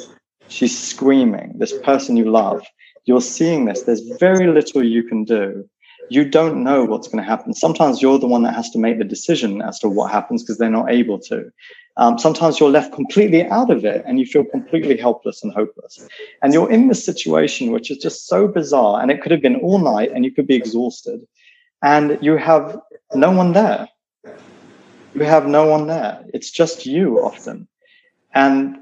[0.48, 1.54] She's screaming.
[1.58, 2.62] This person you love
[3.04, 3.82] you're seeing this.
[3.82, 5.68] There's very little you can do.
[6.10, 7.54] You don't know what's going to happen.
[7.54, 10.58] Sometimes you're the one that has to make the decision as to what happens because
[10.58, 11.50] they're not able to
[11.96, 16.06] um, sometimes you're left completely out of it and you feel completely helpless and hopeless.
[16.42, 19.02] And you're in this situation, which is just so bizarre.
[19.02, 21.20] And it could have been all night and you could be exhausted.
[21.82, 22.80] And you have
[23.14, 23.88] no one there.
[25.14, 26.24] You have no one there.
[26.32, 27.68] It's just you often.
[28.34, 28.78] And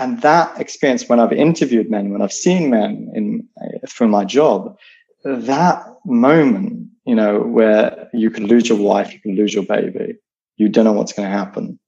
[0.00, 3.48] and that experience when I've interviewed men, when I've seen men in
[3.88, 4.76] through my job,
[5.24, 10.14] that moment, you know, where you could lose your wife, you can lose your baby,
[10.56, 11.78] you don't know what's going to happen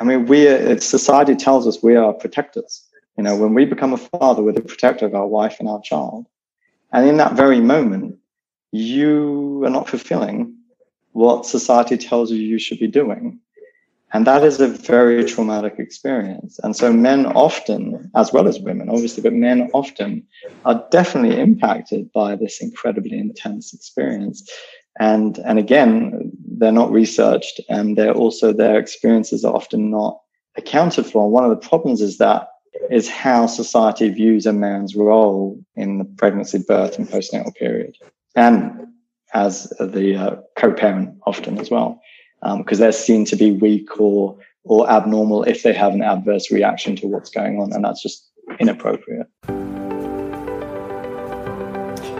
[0.00, 2.86] I mean, we uh, society tells us we are protectors.
[3.16, 5.80] You know, when we become a father, we're the protector of our wife and our
[5.82, 6.26] child.
[6.92, 8.16] And in that very moment,
[8.72, 10.56] you are not fulfilling
[11.12, 13.38] what society tells you you should be doing.
[14.12, 16.58] And that is a very traumatic experience.
[16.64, 20.26] And so men often, as well as women, obviously, but men often
[20.64, 24.48] are definitely impacted by this incredibly intense experience.
[24.98, 30.20] And, and again, they're not researched and they're also, their experiences are often not
[30.56, 31.24] accounted for.
[31.24, 32.48] And one of the problems is that
[32.90, 37.96] is how society views a man's role in the pregnancy, birth, and postnatal period,
[38.36, 38.86] and
[39.32, 42.00] as the uh, co-parent often as well,
[42.58, 46.50] because um, they're seen to be weak or or abnormal if they have an adverse
[46.50, 49.26] reaction to what's going on, and that's just inappropriate.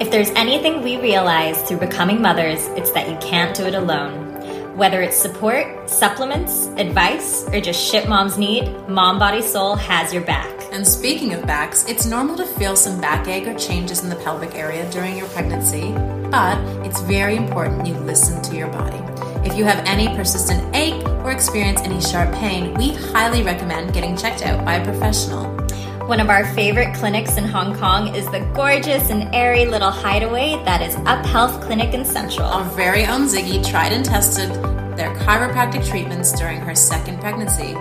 [0.00, 4.29] If there's anything we realize through becoming mothers, it's that you can't do it alone.
[4.74, 10.22] Whether it's support, supplements, advice, or just shit moms need, Mom Body Soul has your
[10.22, 10.48] back.
[10.72, 14.54] And speaking of backs, it's normal to feel some backache or changes in the pelvic
[14.54, 15.92] area during your pregnancy,
[16.30, 16.56] but
[16.86, 18.98] it's very important you listen to your body.
[19.46, 24.16] If you have any persistent ache or experience any sharp pain, we highly recommend getting
[24.16, 25.49] checked out by a professional.
[26.10, 30.60] One of our favorite clinics in Hong Kong is the gorgeous and airy little hideaway
[30.64, 32.48] that is Up Health Clinic in Central.
[32.48, 34.50] Our very own Ziggy tried and tested
[34.98, 37.76] their chiropractic treatments during her second pregnancy.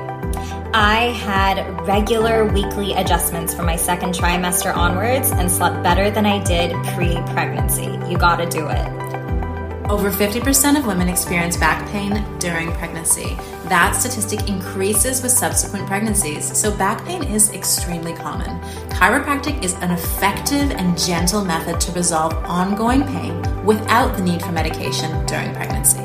[0.75, 6.43] I had regular weekly adjustments from my second trimester onwards and slept better than I
[6.43, 7.97] did pre pregnancy.
[8.07, 9.89] You gotta do it.
[9.89, 13.35] Over 50% of women experience back pain during pregnancy.
[13.69, 18.60] That statistic increases with subsequent pregnancies, so back pain is extremely common.
[18.89, 24.51] Chiropractic is an effective and gentle method to resolve ongoing pain without the need for
[24.51, 25.99] medication during pregnancy.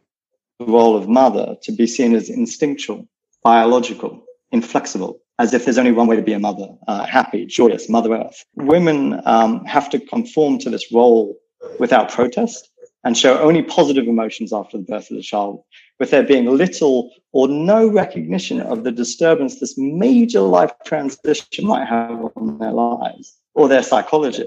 [0.66, 3.06] role of mother to be seen as instinctual,
[3.42, 7.88] biological, inflexible, as if there's only one way to be a mother, uh, happy, joyous,
[7.88, 8.44] Mother Earth.
[8.56, 11.36] Women um, have to conform to this role
[11.78, 12.68] without protest
[13.04, 15.62] and show only positive emotions after the birth of the child,
[15.98, 21.86] with there being little or no recognition of the disturbance this major life transition might
[21.88, 24.46] have on their lives or their psychology.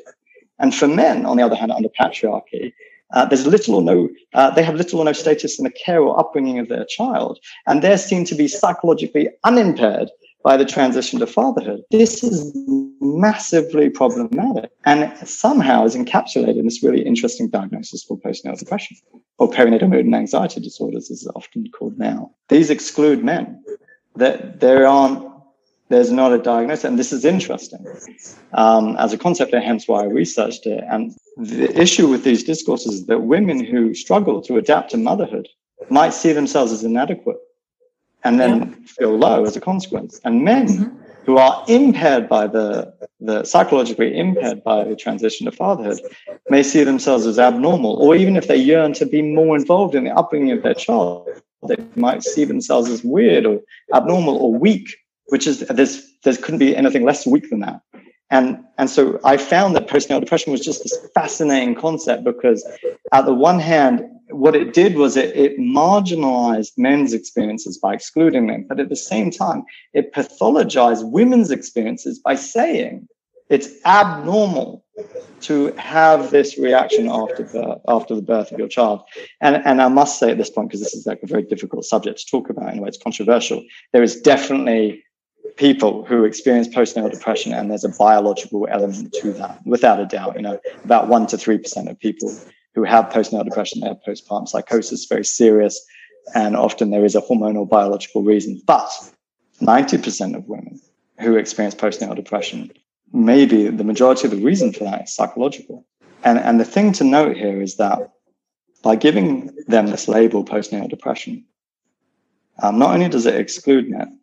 [0.59, 2.71] And for men, on the other hand, under patriarchy,
[3.13, 6.01] uh, there's little or no, uh, they have little or no status in the care
[6.01, 10.09] or upbringing of their child, and they're seen to be psychologically unimpaired
[10.45, 11.81] by the transition to fatherhood.
[11.89, 12.55] This is
[13.01, 18.95] massively problematic and somehow is encapsulated in this really interesting diagnosis called postnatal depression
[19.39, 22.31] or perinatal mood and anxiety disorders, as it's often called now.
[22.49, 23.59] These exclude men.
[24.17, 25.27] That there aren't
[25.89, 26.83] there's not a diagnosis.
[26.83, 27.85] And this is interesting
[28.53, 30.83] um, as a concept, and hence why I researched it.
[30.89, 35.47] And the issue with these discourses is that women who struggle to adapt to motherhood
[35.89, 37.37] might see themselves as inadequate
[38.23, 38.87] and then yeah.
[38.87, 40.19] feel low as a consequence.
[40.23, 40.97] And men mm-hmm.
[41.25, 45.99] who are impaired by the, the psychologically impaired by the transition to fatherhood
[46.49, 50.05] may see themselves as abnormal, or even if they yearn to be more involved in
[50.05, 51.29] the upbringing of their child,
[51.67, 53.61] they might see themselves as weird or
[53.93, 54.89] abnormal or weak
[55.27, 57.81] which is there's there couldn't be anything less weak than that.
[58.29, 62.65] And and so I found that postnatal depression was just this fascinating concept because
[63.11, 68.47] at the one hand, what it did was it, it marginalized men's experiences by excluding
[68.47, 73.07] them, but at the same time, it pathologized women's experiences by saying
[73.49, 74.83] it's abnormal
[75.41, 79.03] to have this reaction after birth, after the birth of your child.
[79.41, 81.85] And, and I must say at this point, because this is like a very difficult
[81.85, 83.63] subject to talk about anyway, it's controversial.
[83.93, 85.03] There is definitely
[85.57, 90.35] people who experience postnatal depression, and there's a biological element to that, without a doubt.
[90.35, 92.33] You know, about one to three percent of people
[92.73, 95.79] who have postnatal depression they have postpartum psychosis, very serious,
[96.33, 98.61] and often there is a hormonal biological reason.
[98.65, 98.89] But
[99.61, 100.79] ninety percent of women
[101.19, 102.71] who experience postnatal depression,
[103.13, 105.85] maybe the majority of the reason for that is psychological.
[106.23, 108.11] And and the thing to note here is that
[108.83, 111.43] by giving them this label, postnatal depression,
[112.61, 114.19] um, not only does it exclude men,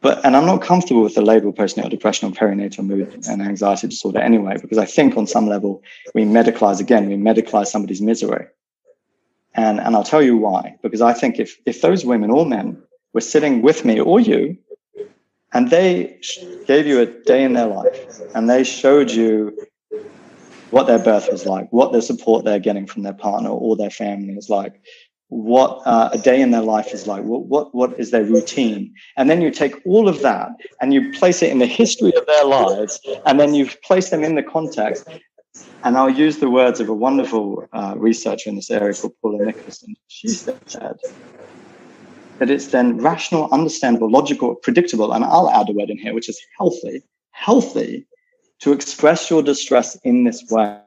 [0.00, 3.88] but and I'm not comfortable with the label postnatal depression or perinatal mood and anxiety
[3.88, 5.82] disorder anyway, because I think on some level
[6.14, 8.46] we medicalize again, we medicalize somebody's misery.
[9.54, 10.76] And and I'll tell you why.
[10.82, 14.56] Because I think if if those women or men were sitting with me or you,
[15.52, 16.20] and they
[16.66, 19.56] gave you a day in their life, and they showed you
[20.70, 23.90] what their birth was like, what the support they're getting from their partner or their
[23.90, 24.80] family is like,
[25.28, 28.94] what uh, a day in their life is like, what, what, what is their routine.
[29.16, 32.26] And then you take all of that and you place it in the history of
[32.26, 35.06] their lives, and then you place them in the context.
[35.84, 39.44] And I'll use the words of a wonderful uh, researcher in this area called Paula
[39.44, 39.94] Nicolson.
[40.08, 40.58] She said
[42.38, 46.28] that it's then rational, understandable, logical, predictable, and I'll add a word in here, which
[46.28, 48.06] is healthy, healthy
[48.60, 50.80] to express your distress in this way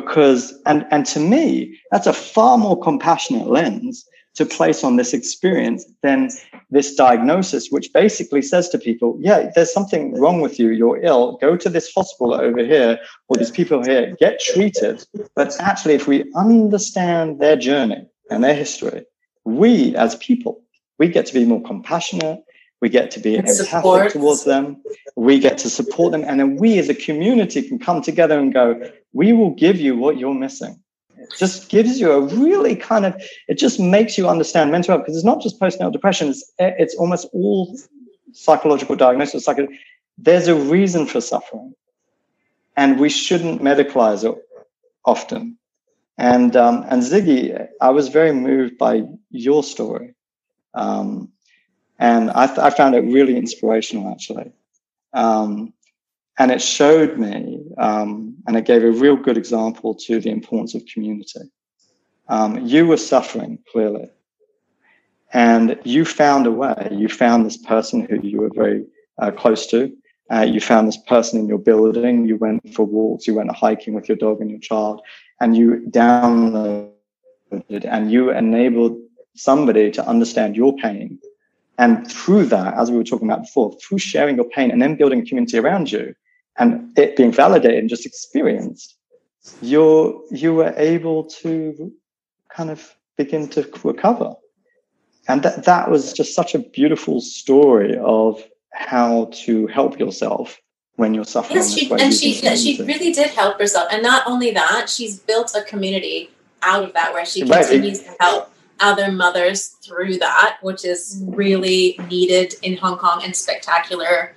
[0.00, 5.14] because and and to me that's a far more compassionate lens to place on this
[5.14, 6.28] experience than
[6.70, 10.68] this diagnosis which basically says to people yeah there's something wrong with you.
[10.70, 11.38] You're ill.
[11.40, 14.14] Go to this hospital over here or these people here.
[14.20, 15.04] Get treated.
[15.34, 19.04] But actually if we understand their journey and their history
[19.44, 20.62] we as people
[20.98, 22.40] we get to be more compassionate
[22.80, 24.82] we get to be empathic towards them.
[25.16, 26.24] We get to support them.
[26.24, 29.96] And then we as a community can come together and go, we will give you
[29.96, 30.78] what you're missing.
[31.16, 35.04] It just gives you a really kind of, it just makes you understand mental health
[35.04, 37.76] because it's not just postnatal depression, it's, it's almost all
[38.32, 39.48] psychological diagnosis.
[39.48, 39.58] Like
[40.18, 41.74] there's a reason for suffering.
[42.76, 44.38] And we shouldn't medicalize it
[45.06, 45.56] often.
[46.18, 50.14] And, um, and Ziggy, I was very moved by your story.
[50.74, 51.32] Um,
[51.98, 54.52] and I, th- I found it really inspirational, actually.
[55.12, 55.72] Um,
[56.38, 60.74] and it showed me, um, and it gave a real good example to the importance
[60.74, 61.40] of community.
[62.28, 64.10] Um, you were suffering, clearly.
[65.32, 66.88] And you found a way.
[66.92, 68.84] You found this person who you were very
[69.18, 69.96] uh, close to.
[70.30, 72.26] Uh, you found this person in your building.
[72.26, 73.26] You went for walks.
[73.26, 75.00] You went hiking with your dog and your child.
[75.40, 76.90] And you downloaded
[77.84, 78.98] and you enabled
[79.34, 81.18] somebody to understand your pain.
[81.78, 84.96] And through that, as we were talking about before, through sharing your pain and then
[84.96, 86.14] building a community around you
[86.58, 88.96] and it being validated and just experienced,
[89.60, 91.92] you're, you were able to
[92.50, 94.34] kind of begin to recover.
[95.28, 100.58] And that, that was just such a beautiful story of how to help yourself
[100.96, 101.56] when you're suffering.
[101.56, 105.54] Yes, she, and she she really did help herself, and not only that, she's built
[105.54, 106.30] a community
[106.62, 107.66] out of that where she right.
[107.66, 108.50] continues to help
[108.80, 114.34] other mothers through that, which is really needed in Hong Kong and spectacular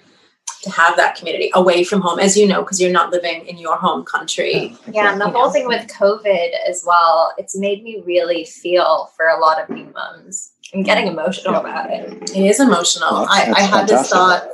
[0.61, 3.57] to have that community away from home, as you know, because you're not living in
[3.57, 4.75] your home country.
[4.91, 5.51] Yeah, and the whole know.
[5.51, 9.85] thing with COVID as well, it's made me really feel for a lot of new
[9.93, 10.51] moms.
[10.73, 12.29] I'm getting emotional about it.
[12.35, 13.25] It is emotional.
[13.27, 14.49] I, I, had this thought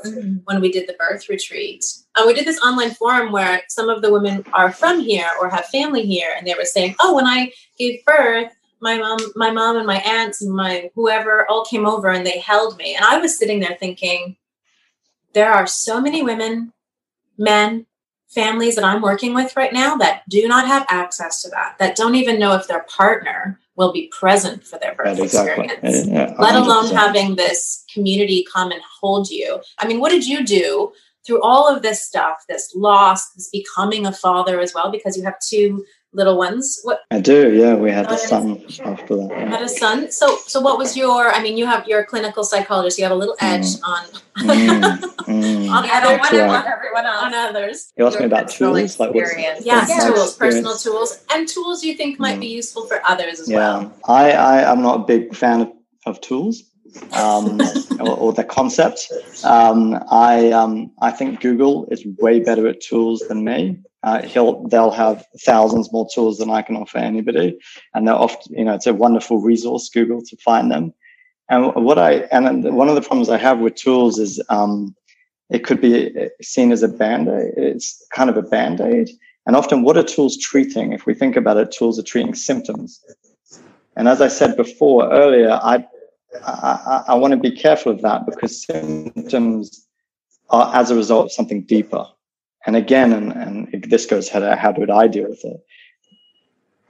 [0.45, 1.83] when we did the birth retreat.
[2.15, 5.49] And we did this online forum where some of the women are from here or
[5.49, 8.53] have family here, and they were saying, "Oh, when I gave birth,
[8.85, 12.39] my mom, my mom, and my aunts and my whoever all came over and they
[12.39, 14.37] held me." And I was sitting there thinking,
[15.33, 16.71] there are so many women,
[17.37, 17.85] men,
[18.29, 21.95] families that I'm working with right now that do not have access to that, that
[21.95, 25.65] don't even know if their partner will be present for their birth exactly.
[25.65, 29.59] experience, yeah, let alone having this community come and hold you.
[29.79, 30.93] I mean, what did you do
[31.25, 35.23] through all of this stuff, this loss, this becoming a father as well, because you
[35.23, 35.85] have two
[36.15, 36.79] little ones.
[36.83, 37.75] What I do, yeah.
[37.75, 39.27] We had a son after that.
[39.29, 39.49] Yeah.
[39.49, 40.11] Had a son.
[40.11, 41.31] So, so what was your?
[41.31, 42.97] I mean, you have your clinical psychologist.
[42.97, 43.81] You have a little edge mm.
[43.83, 44.05] on
[44.37, 44.99] mm.
[44.99, 45.69] mm.
[45.75, 46.63] on other yeah.
[46.65, 47.23] everyone else.
[47.23, 47.93] on others.
[47.97, 50.07] You asked me about tools, like what's, yeah, yeah.
[50.07, 52.41] tools, personal tools, and tools you think might mm.
[52.41, 53.57] be useful for others as yeah.
[53.57, 53.93] well.
[54.07, 55.71] I, I am not a big fan of,
[56.05, 56.63] of tools.
[57.11, 57.59] um,
[57.99, 59.11] or, or, the concept.
[59.43, 63.77] Um, I um, I think Google is way better at tools than me.
[64.05, 67.57] Uh, he'll they'll have thousands more tools than I can offer anybody,
[67.93, 70.93] and they're often you know it's a wonderful resource Google to find them.
[71.49, 74.95] And what I and one of the problems I have with tools is um,
[75.49, 77.53] it could be seen as a band aid.
[77.57, 79.09] It's kind of a band aid,
[79.47, 80.93] and often what are tools treating?
[80.93, 83.03] If we think about it, tools are treating symptoms.
[83.95, 85.83] And as I said before earlier, I
[86.45, 89.87] I, I want to be careful of that because symptoms
[90.51, 92.05] are as a result of something deeper.
[92.65, 95.57] And again, and, and this goes how, how did I deal with it?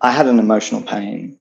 [0.01, 1.39] I had an emotional pain,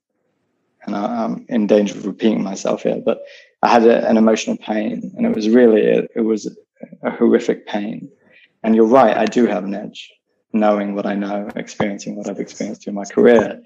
[0.85, 3.22] and I, am in danger of repeating myself here, but
[3.62, 6.57] I had a, an emotional pain, and it was really it was
[7.03, 8.11] a horrific pain.
[8.62, 10.11] And you're right, I do have an edge,
[10.55, 13.61] knowing what I know, experiencing what I've experienced through my career.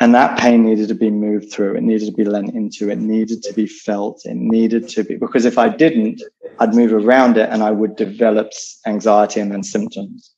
[0.00, 1.76] And that pain needed to be moved through.
[1.76, 2.90] It needed to be lent into.
[2.90, 4.22] It needed to be felt.
[4.24, 6.22] It needed to be, because if I didn't,
[6.58, 8.50] I'd move around it and I would develop
[8.86, 10.32] anxiety and then symptoms.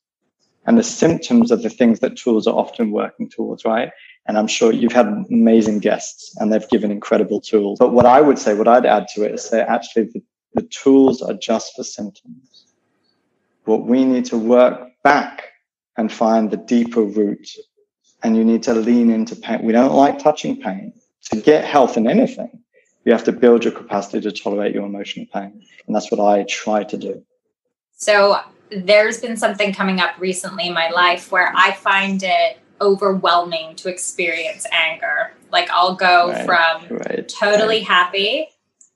[0.65, 3.89] And the symptoms are the things that tools are often working towards, right?
[4.27, 7.79] And I'm sure you've had amazing guests and they've given incredible tools.
[7.79, 10.21] But what I would say, what I'd add to it is say actually the,
[10.53, 12.65] the tools are just for symptoms.
[13.63, 15.53] What we need to work back
[15.95, 17.47] and find the deeper root
[18.23, 19.63] and you need to lean into pain.
[19.63, 20.93] We don't like touching pain.
[21.31, 22.63] To get health in anything,
[23.03, 25.61] you have to build your capacity to tolerate your emotional pain.
[25.85, 27.23] And that's what I try to do.
[27.97, 28.39] So
[28.71, 33.89] there's been something coming up recently in my life where I find it overwhelming to
[33.89, 35.33] experience anger.
[35.51, 37.87] Like I'll go right, from right, totally right.
[37.87, 38.47] happy,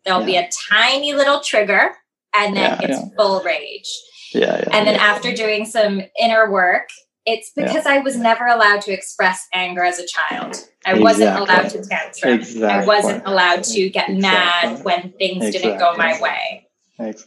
[0.05, 0.25] there'll yeah.
[0.25, 1.95] be a tiny little trigger,
[2.33, 3.15] and then yeah, it's yeah.
[3.17, 3.89] full rage.
[4.33, 6.89] Yeah, and then after doing some inner work,
[7.25, 7.93] it's because yeah.
[7.93, 10.55] I was never allowed to express anger as a child.
[10.85, 11.03] I exactly.
[11.03, 12.33] wasn't allowed to tantrum.
[12.33, 12.63] Exactly.
[12.63, 14.69] I wasn't allowed to get exactly.
[14.69, 16.67] mad when things didn't go my way.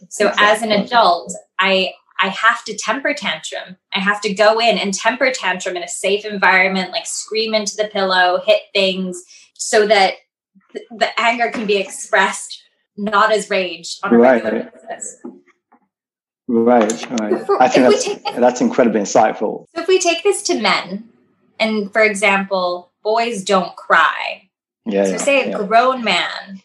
[0.09, 3.77] So as an adult, I I have to temper tantrum.
[3.93, 7.77] I have to go in and temper tantrum in a safe environment, like scream into
[7.77, 9.23] the pillow, hit things,
[9.55, 10.15] so that
[10.73, 12.63] th- the anger can be expressed
[12.97, 14.45] not as rage on a right.
[14.45, 15.19] regular basis.
[16.47, 17.47] Right, right.
[17.47, 19.67] For, I think that's, this, that's incredibly insightful.
[19.75, 21.09] So if we take this to men,
[21.59, 24.51] and for example, boys don't cry.
[24.85, 25.05] Yeah.
[25.05, 25.67] So yeah, say a yeah.
[25.67, 26.61] grown man.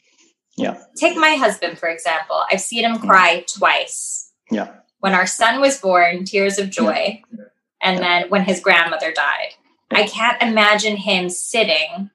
[0.58, 0.82] Yeah.
[0.98, 2.44] Take my husband, for example.
[2.52, 3.58] I've seen him cry mm.
[3.58, 4.34] twice.
[4.52, 4.74] Yeah.
[5.00, 7.22] When our son was born, tears of joy.
[7.32, 7.46] Yeah.
[7.82, 9.54] And then when his grandmother died.
[9.92, 12.12] I can't imagine him sitting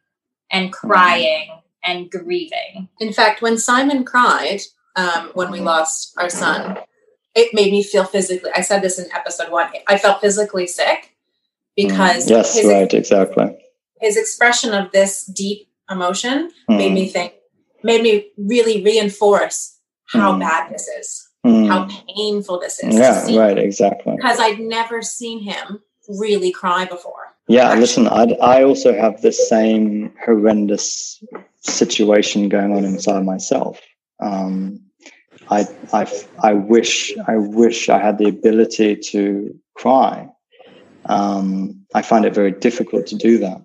[0.51, 1.63] and crying mm.
[1.83, 2.91] and grieving.
[3.01, 4.61] In fact, when Simon cried,
[4.97, 6.79] um, when we lost our son,
[7.35, 8.51] it made me feel physically.
[8.55, 9.69] I said this in episode one.
[9.89, 11.15] I felt physically sick
[11.77, 13.57] because mm, yes, his, right, exactly.
[14.01, 16.77] His expression of this deep emotion mm.
[16.77, 17.35] made me think,
[17.83, 20.41] made me really reinforce how mm.
[20.41, 21.67] bad this is, mm.
[21.67, 22.95] how painful this is.
[22.95, 24.17] Yeah, right, exactly.
[24.17, 27.35] Because I'd never seen him really cry before.
[27.49, 31.23] Yeah, listen, I, I also have the same horrendous
[31.61, 33.81] situation going on inside myself.
[34.21, 34.81] Um,
[35.51, 36.11] I, I,
[36.43, 40.29] I wish, I wish I had the ability to cry.
[41.07, 43.63] Um, I find it very difficult to do that.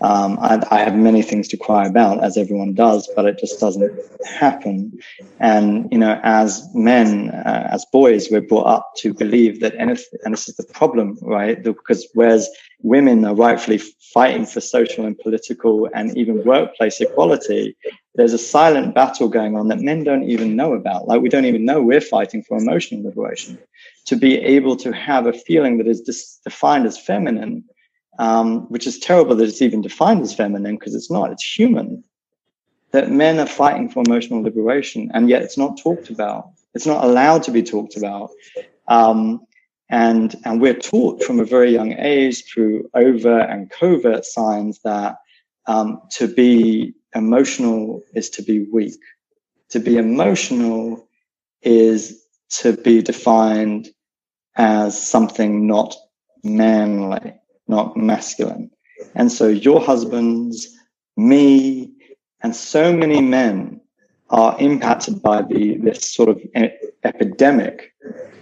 [0.00, 3.60] Um, I, I, have many things to cry about, as everyone does, but it just
[3.60, 3.92] doesn't
[4.26, 4.92] happen.
[5.40, 10.18] And you know, as men, uh, as boys, we're brought up to believe that anything,
[10.24, 11.62] and this is the problem, right?
[11.62, 12.50] Because whereas
[12.82, 13.78] women are rightfully
[14.12, 17.76] fighting for social and political and even workplace equality,
[18.14, 21.08] there's a silent battle going on that men don't even know about.
[21.08, 23.58] Like we don't even know we're fighting for emotional liberation.
[24.06, 27.64] To be able to have a feeling that is dis- defined as feminine
[28.18, 32.04] um, which is terrible that it's even defined as feminine because it's not, it's human.
[32.92, 36.50] That men are fighting for emotional liberation, and yet it's not talked about.
[36.74, 38.30] It's not allowed to be talked about.
[38.88, 39.40] Um,
[39.90, 45.16] and, and we're taught from a very young age through overt and covert signs that
[45.66, 49.00] um, to be emotional is to be weak.
[49.70, 51.08] To be emotional
[51.62, 52.24] is
[52.60, 53.88] to be defined
[54.56, 55.96] as something not
[56.44, 57.34] manly
[57.68, 58.70] not masculine.
[59.14, 60.68] And so your husbands,
[61.16, 61.92] me,
[62.42, 63.80] and so many men
[64.30, 66.40] are impacted by the this sort of
[67.04, 67.94] epidemic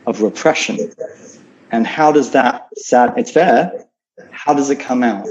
[0.07, 0.93] of repression.
[1.71, 3.87] And how does that sad it's there,
[4.31, 5.27] how does it come out?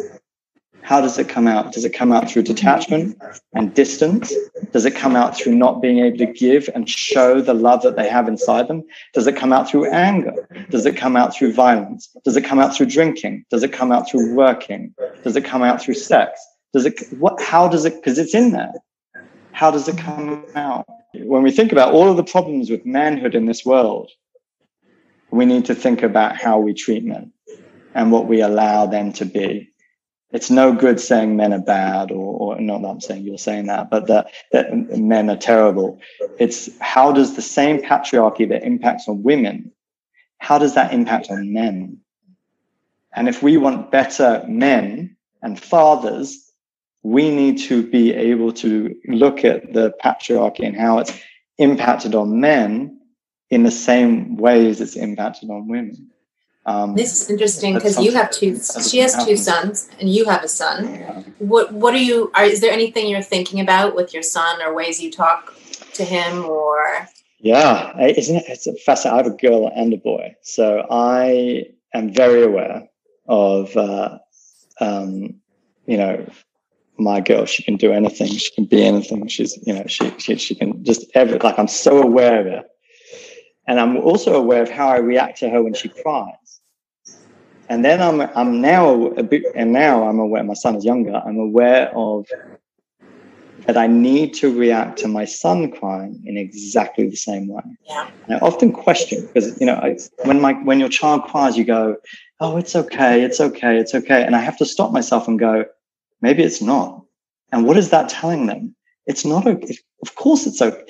[0.84, 1.74] How does it come out?
[1.74, 3.18] Does it come out through detachment
[3.54, 4.34] and distance?
[4.72, 7.96] Does it come out through not being able to give and show the love that
[7.96, 8.84] they have inside them?
[9.14, 10.34] Does it come out through anger?
[10.70, 12.10] Does it come out through violence?
[12.24, 13.46] Does it come out through drinking?
[13.50, 14.94] Does it come out through working?
[15.24, 16.40] Does it come out through sex?
[16.74, 18.74] Does it, what, how does it, because it's in there.
[19.52, 20.86] How does it come out?
[21.14, 24.10] When we think about all of the problems with manhood in this world,
[25.30, 27.32] we need to think about how we treat men
[27.94, 29.70] and what we allow them to be
[30.32, 33.68] it's no good saying men are bad or, or not that I'm saying you're saying
[33.68, 36.00] that, but that, that men are terrible.
[36.40, 39.72] It's how does the same patriarchy that impacts on women,
[40.38, 42.00] how does that impact on men?
[43.14, 46.52] And if we want better men and fathers,
[47.04, 51.14] we need to be able to look at the patriarchy and how it's
[51.58, 53.00] impacted on men
[53.50, 56.10] in the same ways it's impacted on women.
[56.66, 58.59] Um, this is interesting because you have two.
[58.88, 61.34] She has two sons, and you have a son.
[61.39, 62.32] What What are you?
[62.36, 65.55] Are, is there anything you're thinking about with your son, or ways you talk
[65.93, 67.07] to him, or?
[67.39, 68.43] Yeah, isn't it?
[68.47, 69.20] It's fascinating.
[69.20, 72.88] I have a girl and a boy, so I am very aware
[73.28, 74.20] of, uh,
[74.80, 75.36] um,
[75.88, 76.30] you know,
[76.99, 77.45] my girl.
[77.45, 78.28] She can do anything.
[78.28, 79.28] She can be anything.
[79.28, 81.57] She's, you know, she she, she can just every like.
[81.57, 82.66] I'm so aware of it,
[83.72, 86.41] and I'm also aware of how I react to her when she cries
[87.72, 90.43] and then I'm I'm now a bit, and now I'm aware.
[90.43, 91.15] My son is younger.
[91.26, 92.26] I'm aware of
[93.65, 97.63] that I need to react to my son crying in exactly the same way.
[97.88, 98.09] Yeah.
[98.28, 101.63] And I often question because you know I, when my when your child cries, you
[101.63, 101.95] go,
[102.41, 105.63] "Oh, it's okay, it's okay, it's okay," and I have to stop myself and go,
[106.22, 107.05] "Maybe it's not."
[107.53, 108.76] And what is that telling them?
[109.05, 109.78] It's not okay.
[110.01, 110.84] Of course, it's okay.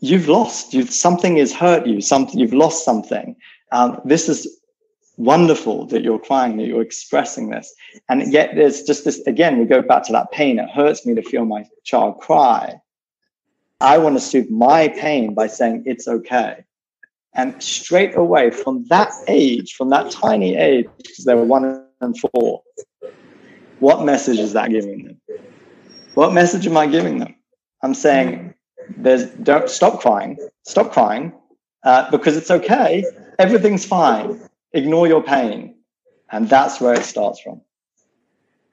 [0.00, 0.74] You've lost.
[0.74, 2.00] You've something has hurt you.
[2.00, 3.36] Something you've lost something.
[3.72, 4.58] Um, this is
[5.16, 7.74] wonderful that you're crying, that you're expressing this.
[8.08, 10.58] And yet there's just this, again, we go back to that pain.
[10.58, 12.80] It hurts me to feel my child cry.
[13.80, 16.64] I want to soothe my pain by saying it's okay.
[17.34, 22.18] And straight away from that age, from that tiny age, because they were one and
[22.18, 22.62] four,
[23.80, 25.20] what message is that giving them?
[26.14, 27.34] What message am I giving them?
[27.82, 28.54] I'm saying,
[28.96, 31.32] there's don't stop crying, stop crying,
[31.84, 33.04] uh, because it's okay.
[33.38, 34.40] Everything's fine
[34.72, 35.74] ignore your pain.
[36.30, 37.60] And that's where it starts from.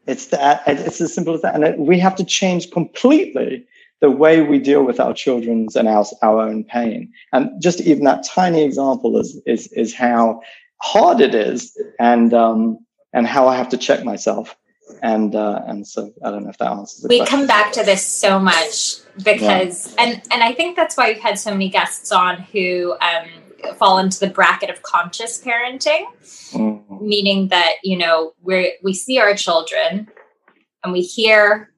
[0.08, 1.56] It's that, it's as simple as that.
[1.56, 3.66] And we have to change completely
[4.02, 7.12] the way we deal with our children's and our, our own pain.
[7.32, 10.42] And just even that tiny example is, is, is how
[10.82, 12.78] hard it is and, um,
[13.14, 14.56] and how I have to check myself.
[15.02, 17.38] And, uh, and so I don't know if that answers We question.
[17.38, 20.04] come back to this so much because, yeah.
[20.04, 23.28] and, and I think that's why we've had so many guests on who, um,
[23.74, 26.06] fall into the bracket of conscious parenting,
[26.52, 27.02] mm.
[27.02, 30.08] meaning that you know we we see our children
[30.84, 31.72] and we hear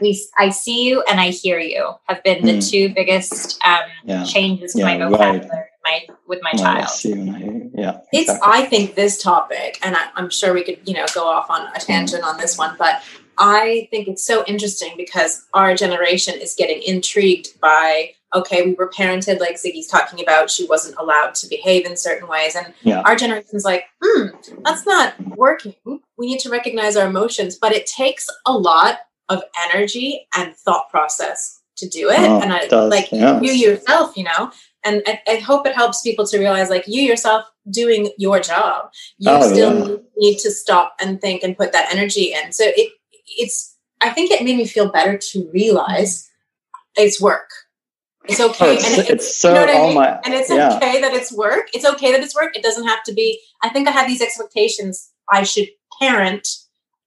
[0.00, 2.70] we I see you and I hear you have been the mm.
[2.70, 4.24] two biggest um, yeah.
[4.24, 5.67] changes to yeah, my vocabulary right.
[5.88, 6.88] My, with my child.
[7.04, 8.30] You I Yeah, it's.
[8.42, 11.68] I think this topic, and I, am sure we could you know go off on
[11.74, 12.26] a tangent mm.
[12.26, 13.02] on this one, but
[13.38, 18.90] I think it's so interesting because our generation is getting intrigued by okay, we were
[18.90, 22.54] parented like Ziggy's talking about, she wasn't allowed to behave in certain ways.
[22.54, 23.00] And yeah.
[23.00, 24.26] our generation's like, hmm,
[24.64, 25.74] that's not working.
[25.84, 30.90] we need to recognize our emotions, but it takes a lot of energy and thought
[30.90, 32.18] process to do it.
[32.18, 33.42] Oh, and I, does, like yes.
[33.42, 34.50] you yourself, you know,
[34.84, 38.90] and I, I, hope it helps people to realize like you yourself doing your job,
[39.18, 39.96] you oh, still yeah.
[40.16, 42.52] need to stop and think and put that energy in.
[42.52, 42.92] So it
[43.26, 46.28] it's I think it made me feel better to realize
[46.96, 47.50] it's work.
[48.28, 48.66] It's okay.
[48.66, 50.76] Oh, it's, and it's, it's so, you know oh my, and it's yeah.
[50.76, 51.68] okay that it's work.
[51.72, 52.54] It's okay that it's work.
[52.54, 55.10] It doesn't have to be, I think I have these expectations.
[55.30, 55.68] I should
[56.00, 56.46] parent.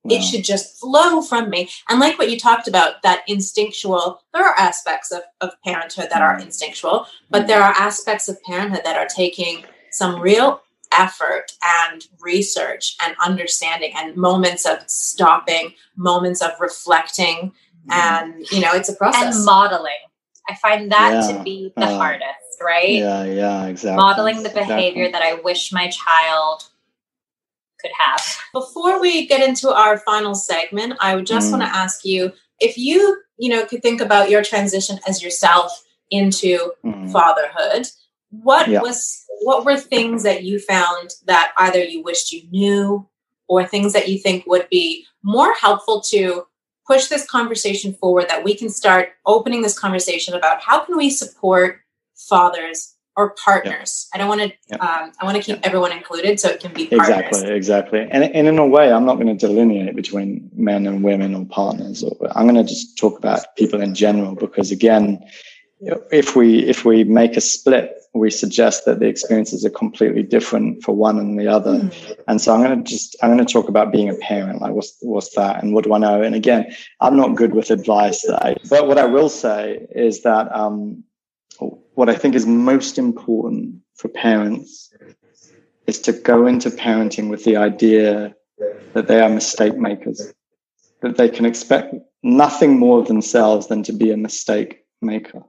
[0.10, 1.70] It should just flow from me.
[1.88, 6.22] And like what you talked about, that instinctual, there are aspects of, of parenthood that
[6.22, 6.44] are mm.
[6.44, 11.52] instinctual, but there are aspects of parenthood that are taking some real effort
[11.86, 17.52] and research and understanding and moments of stopping, moments of reflecting.
[17.88, 17.94] Mm.
[17.94, 19.36] And, you know, it's a process.
[19.36, 19.92] And modeling
[20.50, 21.38] I find that yeah.
[21.38, 22.90] to be the uh, hardest, right?
[22.90, 23.96] Yeah, yeah, exactly.
[23.96, 25.12] Modeling the behavior exactly.
[25.12, 26.70] that I wish my child could have.
[26.70, 26.71] Before
[29.02, 31.52] we get into our final segment, I would just mm.
[31.52, 35.84] want to ask you if you, you know, could think about your transition as yourself
[36.12, 37.12] into mm.
[37.12, 37.88] fatherhood,
[38.30, 38.82] what yeah.
[38.82, 43.08] was what were things that you found that either you wished you knew
[43.48, 46.46] or things that you think would be more helpful to
[46.88, 51.10] push this conversation forward that we can start opening this conversation about how can we
[51.10, 51.82] support
[52.16, 54.08] fathers or partners.
[54.14, 56.88] I don't want to um, i want to keep everyone included so it can be
[56.88, 57.10] partners.
[57.10, 58.08] exactly exactly.
[58.10, 61.46] And, and in a way i'm not going to delineate between men and women or
[61.46, 62.04] partners.
[62.04, 65.24] Or i'm going to just talk about people in general because again
[66.12, 70.84] if we if we make a split we suggest that the experiences are completely different
[70.84, 71.80] for one and the other.
[71.80, 72.18] Mm.
[72.28, 74.74] and so i'm going to just i'm going to talk about being a parent like
[74.74, 76.22] what's what's that and what do i know?
[76.22, 80.54] And again i'm not good with advice I, but what i will say is that
[80.56, 81.04] um,
[81.94, 84.94] what i think is most important for parents
[85.88, 88.34] is to go into parenting with the idea
[88.94, 90.34] that they are mistake makers
[91.02, 95.44] that they can expect nothing more of themselves than to be a mistake maker.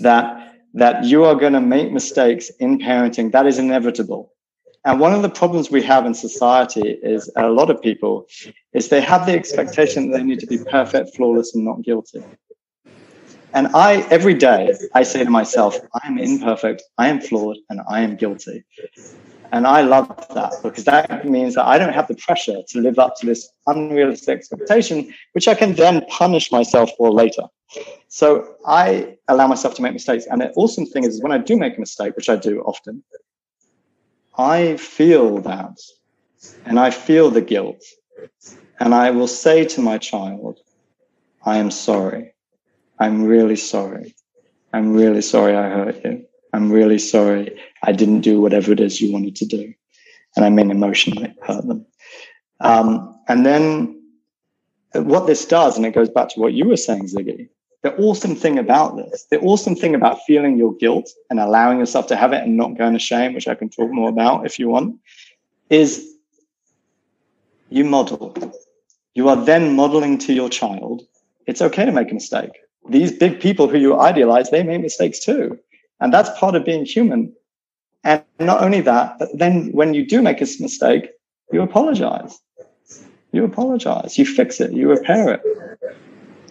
[0.00, 4.32] That that you are going to make mistakes in parenting that is inevitable.
[4.84, 8.26] And one of the problems we have in society is a lot of people
[8.72, 12.22] is they have the expectation that they need to be perfect flawless and not guilty
[13.54, 17.80] and i every day i say to myself i am imperfect i am flawed and
[17.88, 18.64] i am guilty
[19.54, 22.98] and I love that because that means that I don't have the pressure to live
[22.98, 27.44] up to this unrealistic expectation, which I can then punish myself for later.
[28.08, 30.26] So I allow myself to make mistakes.
[30.26, 33.04] And the awesome thing is, when I do make a mistake, which I do often,
[34.36, 35.78] I feel that
[36.64, 37.80] and I feel the guilt.
[38.80, 40.58] And I will say to my child,
[41.44, 42.33] I am sorry.
[42.98, 44.14] I'm really sorry.
[44.72, 46.26] I'm really sorry I hurt you.
[46.52, 47.60] I'm really sorry.
[47.82, 49.74] I didn't do whatever it is you wanted to do.
[50.36, 51.86] And I mean emotionally hurt them.
[52.60, 54.02] Um, and then
[54.92, 57.48] what this does, and it goes back to what you were saying, Ziggy,
[57.82, 62.06] the awesome thing about this, the awesome thing about feeling your guilt and allowing yourself
[62.08, 64.58] to have it and not going to shame, which I can talk more about if
[64.58, 64.96] you want,
[65.68, 66.14] is
[67.68, 68.34] you model.
[69.14, 71.02] You are then modeling to your child,
[71.46, 72.52] it's okay to make a mistake.
[72.88, 75.58] These big people who you idealize, they make mistakes too.
[76.00, 77.32] And that's part of being human.
[78.02, 81.08] And not only that, but then when you do make a mistake,
[81.52, 82.38] you apologize.
[83.32, 84.18] You apologize.
[84.18, 84.72] You fix it.
[84.72, 85.42] You repair it.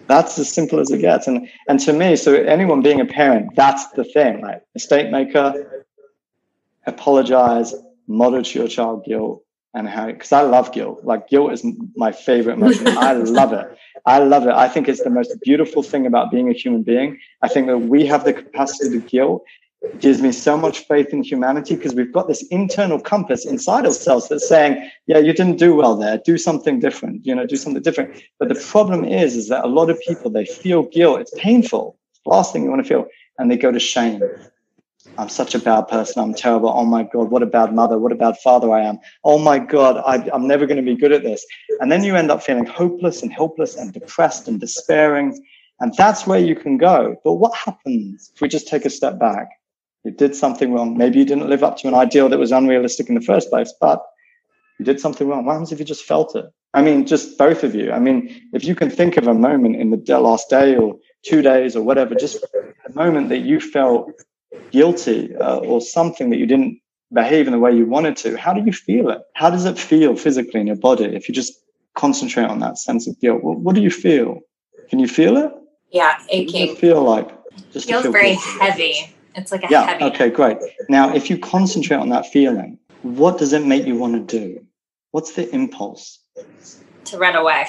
[0.07, 1.27] That's as simple as it gets.
[1.27, 4.41] And and to me, so anyone being a parent, that's the thing.
[4.41, 5.85] Like mistake maker,
[6.85, 7.73] apologize,
[8.43, 9.43] to your child guilt,
[9.73, 11.03] and how because I love guilt.
[11.03, 11.65] Like guilt is
[11.95, 12.87] my favorite emotion.
[12.87, 13.77] I love it.
[14.05, 14.53] I love it.
[14.53, 17.19] I think it's the most beautiful thing about being a human being.
[17.41, 19.43] I think that we have the capacity to guilt.
[19.81, 23.85] It gives me so much faith in humanity because we've got this internal compass inside
[23.85, 26.19] ourselves that's saying, yeah, you didn't do well there.
[26.23, 28.23] Do something different, you know, do something different.
[28.39, 31.19] But the problem is, is that a lot of people, they feel guilt.
[31.19, 31.97] It's painful.
[32.11, 33.07] It's the last thing you want to feel.
[33.37, 34.21] And they go to shame.
[35.17, 36.21] I'm such a bad person.
[36.21, 36.69] I'm terrible.
[36.69, 37.99] Oh my God, what a bad mother.
[37.99, 38.99] What a bad father I am.
[39.23, 41.45] Oh my God, I, am never going to be good at this.
[41.79, 45.43] And then you end up feeling hopeless and helpless and depressed and despairing.
[45.79, 47.15] And that's where you can go.
[47.23, 49.49] But what happens if we just take a step back?
[50.03, 50.97] You did something wrong.
[50.97, 53.73] Maybe you didn't live up to an ideal that was unrealistic in the first place,
[53.79, 54.03] but
[54.79, 55.45] you did something wrong.
[55.45, 56.45] What happens if you just felt it?
[56.73, 57.91] I mean, just both of you.
[57.91, 61.41] I mean, if you can think of a moment in the last day or two
[61.41, 64.11] days or whatever, just a moment that you felt
[64.71, 66.79] guilty uh, or something that you didn't
[67.13, 69.21] behave in the way you wanted to, how do you feel it?
[69.35, 71.53] How does it feel physically in your body if you just
[71.95, 73.43] concentrate on that sense of guilt?
[73.43, 74.39] What, what do you feel?
[74.89, 75.51] Can you feel it?
[75.91, 76.69] Yeah, aching.
[76.69, 77.29] What feel like?
[77.71, 78.59] Just feels feel very guilty?
[78.59, 79.15] heavy.
[79.35, 80.03] It's like a yeah, heavy.
[80.05, 80.57] Okay, great.
[80.89, 84.65] Now, if you concentrate on that feeling, what does it make you want to do?
[85.11, 86.19] What's the impulse?
[87.05, 87.65] To run away.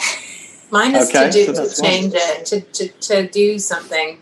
[0.70, 2.22] Mine is okay, to do so to change one.
[2.22, 4.18] it, to, to, to do something.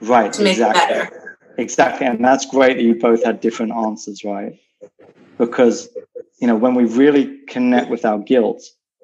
[0.00, 0.32] Right.
[0.32, 0.96] To make exactly.
[0.96, 1.21] it better.
[1.58, 2.06] Exactly.
[2.06, 4.58] And that's great that you both had different answers, right?
[5.38, 5.88] Because,
[6.40, 8.62] you know, when we really connect with our guilt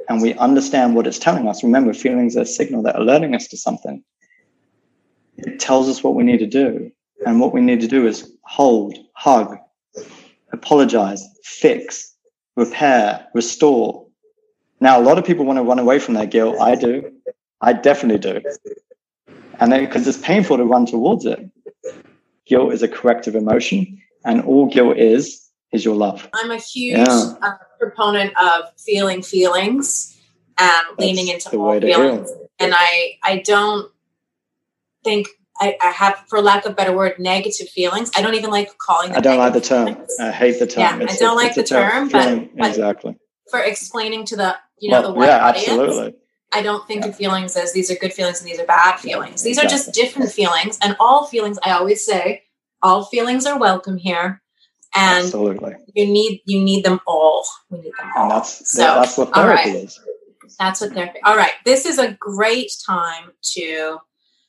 [0.08, 3.34] and we understand what it's telling us, remember, feelings are a signal that are alerting
[3.34, 4.02] us to something.
[5.36, 6.90] It tells us what we need to do.
[7.26, 9.56] And what we need to do is hold, hug,
[10.52, 12.14] apologize, fix,
[12.56, 14.06] repair, restore.
[14.80, 16.56] Now, a lot of people want to run away from their guilt.
[16.60, 17.12] I do.
[17.60, 18.40] I definitely do.
[19.60, 21.50] And then because it's painful to run towards it.
[22.48, 26.28] Guilt is a corrective emotion, and all guilt is is your love.
[26.34, 27.34] I'm a huge yeah.
[27.42, 30.18] uh, proponent of feeling feelings
[30.58, 32.30] and That's leaning into the all feelings.
[32.58, 33.90] And I I don't
[35.04, 35.28] think
[35.60, 38.12] I, I, have, for lack of a better word, negative feelings.
[38.16, 39.18] I don't even like calling them.
[39.18, 39.86] I don't like the term.
[39.88, 40.16] Feelings.
[40.20, 41.00] I hate the term.
[41.00, 43.18] Yeah, it's I don't like the term, but, but, exactly
[43.50, 46.14] for explaining to the you know well, the yeah, audience, absolutely.
[46.52, 47.10] I don't think yeah.
[47.10, 49.42] of feelings as these are good feelings and these are bad feelings.
[49.42, 49.66] These exactly.
[49.66, 51.58] are just different feelings, and all feelings.
[51.62, 52.44] I always say,
[52.82, 54.40] all feelings are welcome here,
[54.94, 55.74] and absolutely.
[55.94, 57.44] you need you need them all.
[57.70, 58.22] We need them all.
[58.22, 59.84] And that's so, that's what therapy right.
[59.84, 60.00] is.
[60.58, 61.18] That's what therapy.
[61.24, 63.98] All right, this is a great time to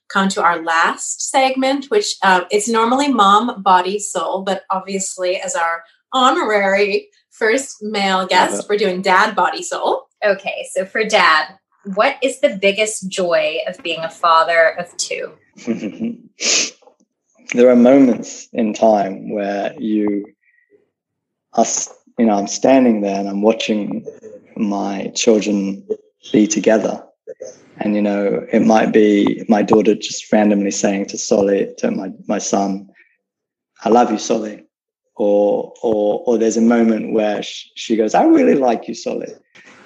[0.09, 5.55] come to our last segment, which uh, it's normally mom, body, soul, but obviously, as
[5.55, 5.83] our
[6.13, 10.07] honorary first male guest, we're doing dad, body, soul.
[10.25, 11.57] Okay, so for dad,
[11.95, 15.33] what is the biggest joy of being a father of two?
[17.53, 20.25] there are moments in time where you
[21.53, 21.65] are,
[22.17, 24.05] you know, I'm standing there and I'm watching
[24.55, 25.87] my children
[26.31, 27.03] be together
[27.79, 32.11] and you know, it might be my daughter just randomly saying to Solly, to my,
[32.27, 32.89] my son,
[33.83, 34.65] I love you, Solly.
[35.15, 39.27] Or, or, or there's a moment where she, she goes, I really like you, Solly.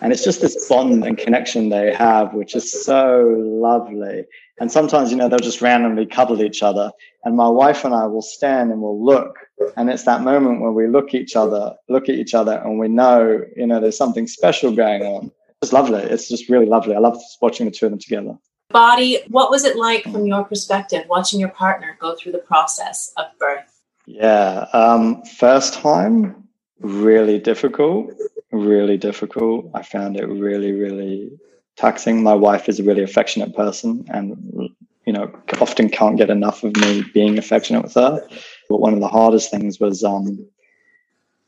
[0.04, 4.26] And it's just this bond and connection they have, which is so lovely.
[4.60, 6.92] And sometimes, you know, they'll just randomly cuddle each other.
[7.24, 9.38] And my wife and I will stand and we'll look.
[9.78, 12.90] And it's that moment where we look each other, look at each other, and we
[12.90, 15.32] know, you know, there's something special going on.
[15.62, 16.02] It's lovely.
[16.02, 16.96] It's just really lovely.
[16.96, 18.38] I love watching the two of them together.
[18.72, 23.14] Body, what was it like from your perspective watching your partner go through the process
[23.16, 23.82] of birth?
[24.06, 26.50] Yeah, um, first time,
[26.82, 28.12] really difficult,
[28.54, 29.70] really difficult.
[29.74, 31.32] I found it really, really
[31.76, 32.24] taxing.
[32.24, 34.72] My wife is a really affectionate person and,
[35.06, 38.26] you know, often can't get enough of me being affectionate with her.
[38.70, 40.48] But one of the hardest things was um,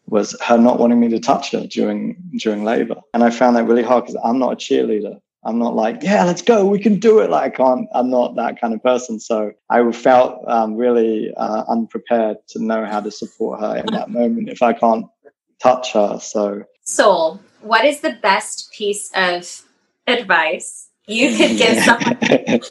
[0.07, 3.65] was her not wanting me to touch her during during labor and i found that
[3.65, 6.99] really hard because i'm not a cheerleader i'm not like yeah let's go we can
[6.99, 10.75] do it like i can't i'm not that kind of person so i felt um,
[10.75, 15.05] really uh, unprepared to know how to support her in that moment if i can't
[15.61, 19.63] touch her so soul what is the best piece of
[20.07, 22.61] advice you could give someone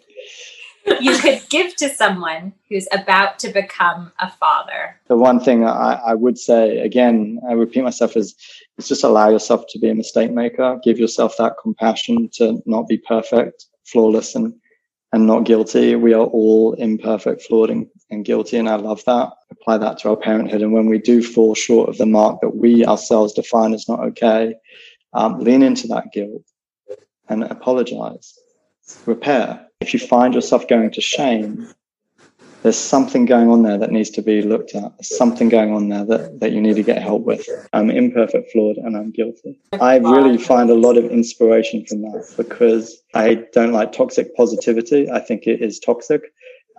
[1.00, 5.00] you could give to someone who's about to become a father?
[5.08, 8.34] The one thing I, I would say, again, I repeat myself, is,
[8.78, 10.78] is just allow yourself to be a mistake maker.
[10.84, 14.54] Give yourself that compassion to not be perfect, flawless, and
[15.14, 15.94] and not guilty.
[15.94, 18.56] We are all imperfect, flawed, and, and, guilty.
[18.56, 19.30] And I love that.
[19.52, 20.60] Apply that to our parenthood.
[20.60, 24.00] And when we do fall short of the mark that we ourselves define as not
[24.00, 24.56] okay,
[25.12, 26.42] um, lean into that guilt
[27.28, 28.36] and apologize,
[29.06, 31.68] repair, if you find yourself going to shame,
[32.64, 34.96] there's something going on there that needs to be looked at.
[34.96, 37.46] There's something going on there that, that you need to get help with.
[37.74, 39.60] I'm imperfect, flawed, and I'm guilty.
[39.78, 45.10] I really find a lot of inspiration from that because I don't like toxic positivity.
[45.10, 46.22] I think it is toxic.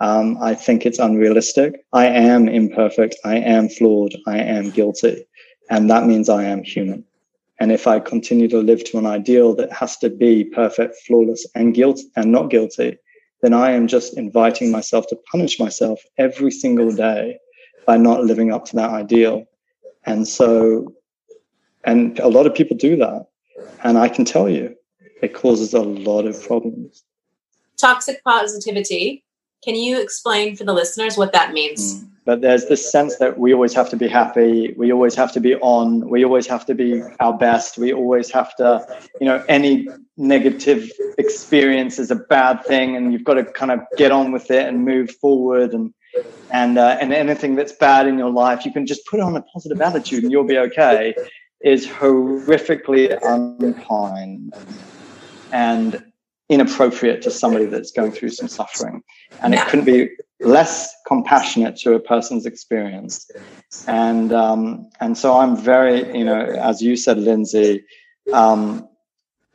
[0.00, 1.86] Um, I think it's unrealistic.
[1.92, 3.14] I am imperfect.
[3.24, 4.16] I am flawed.
[4.26, 5.24] I am guilty.
[5.70, 7.04] And that means I am human.
[7.60, 11.46] And if I continue to live to an ideal that has to be perfect, flawless,
[11.54, 12.98] and guilt and not guilty,
[13.42, 17.38] then I am just inviting myself to punish myself every single day
[17.86, 19.44] by not living up to that ideal.
[20.04, 20.94] And so,
[21.84, 23.26] and a lot of people do that.
[23.84, 24.74] And I can tell you,
[25.22, 27.04] it causes a lot of problems.
[27.76, 29.24] Toxic positivity.
[29.64, 32.02] Can you explain for the listeners what that means?
[32.02, 34.74] Mm but there's this sense that we always have to be happy.
[34.76, 36.10] We always have to be on.
[36.10, 37.78] We always have to be our best.
[37.78, 38.84] We always have to
[39.20, 43.80] you know any negative experience is a bad thing and you've got to kind of
[43.96, 45.72] get on with it and move forward.
[45.72, 45.94] And
[46.50, 49.42] and uh, and anything that's bad in your life you can just put on a
[49.42, 51.14] positive attitude and you'll be okay
[51.60, 54.52] is horrifically unkind.
[55.52, 56.04] And
[56.48, 59.02] inappropriate to somebody that's going through some suffering
[59.42, 60.08] and it couldn't be
[60.40, 63.30] less compassionate to a person's experience.
[63.86, 67.84] And um, and so I'm very, you know, as you said, Lindsay,
[68.32, 68.88] um,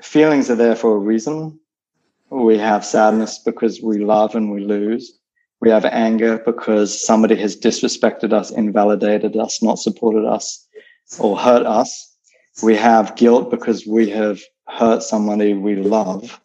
[0.02, 1.60] feelings are there for a reason.
[2.30, 5.18] We have sadness because we love and we lose.
[5.60, 10.68] We have anger because somebody has disrespected us, invalidated us, not supported us,
[11.20, 12.16] or hurt us.
[12.64, 16.40] We have guilt because we have hurt somebody we love.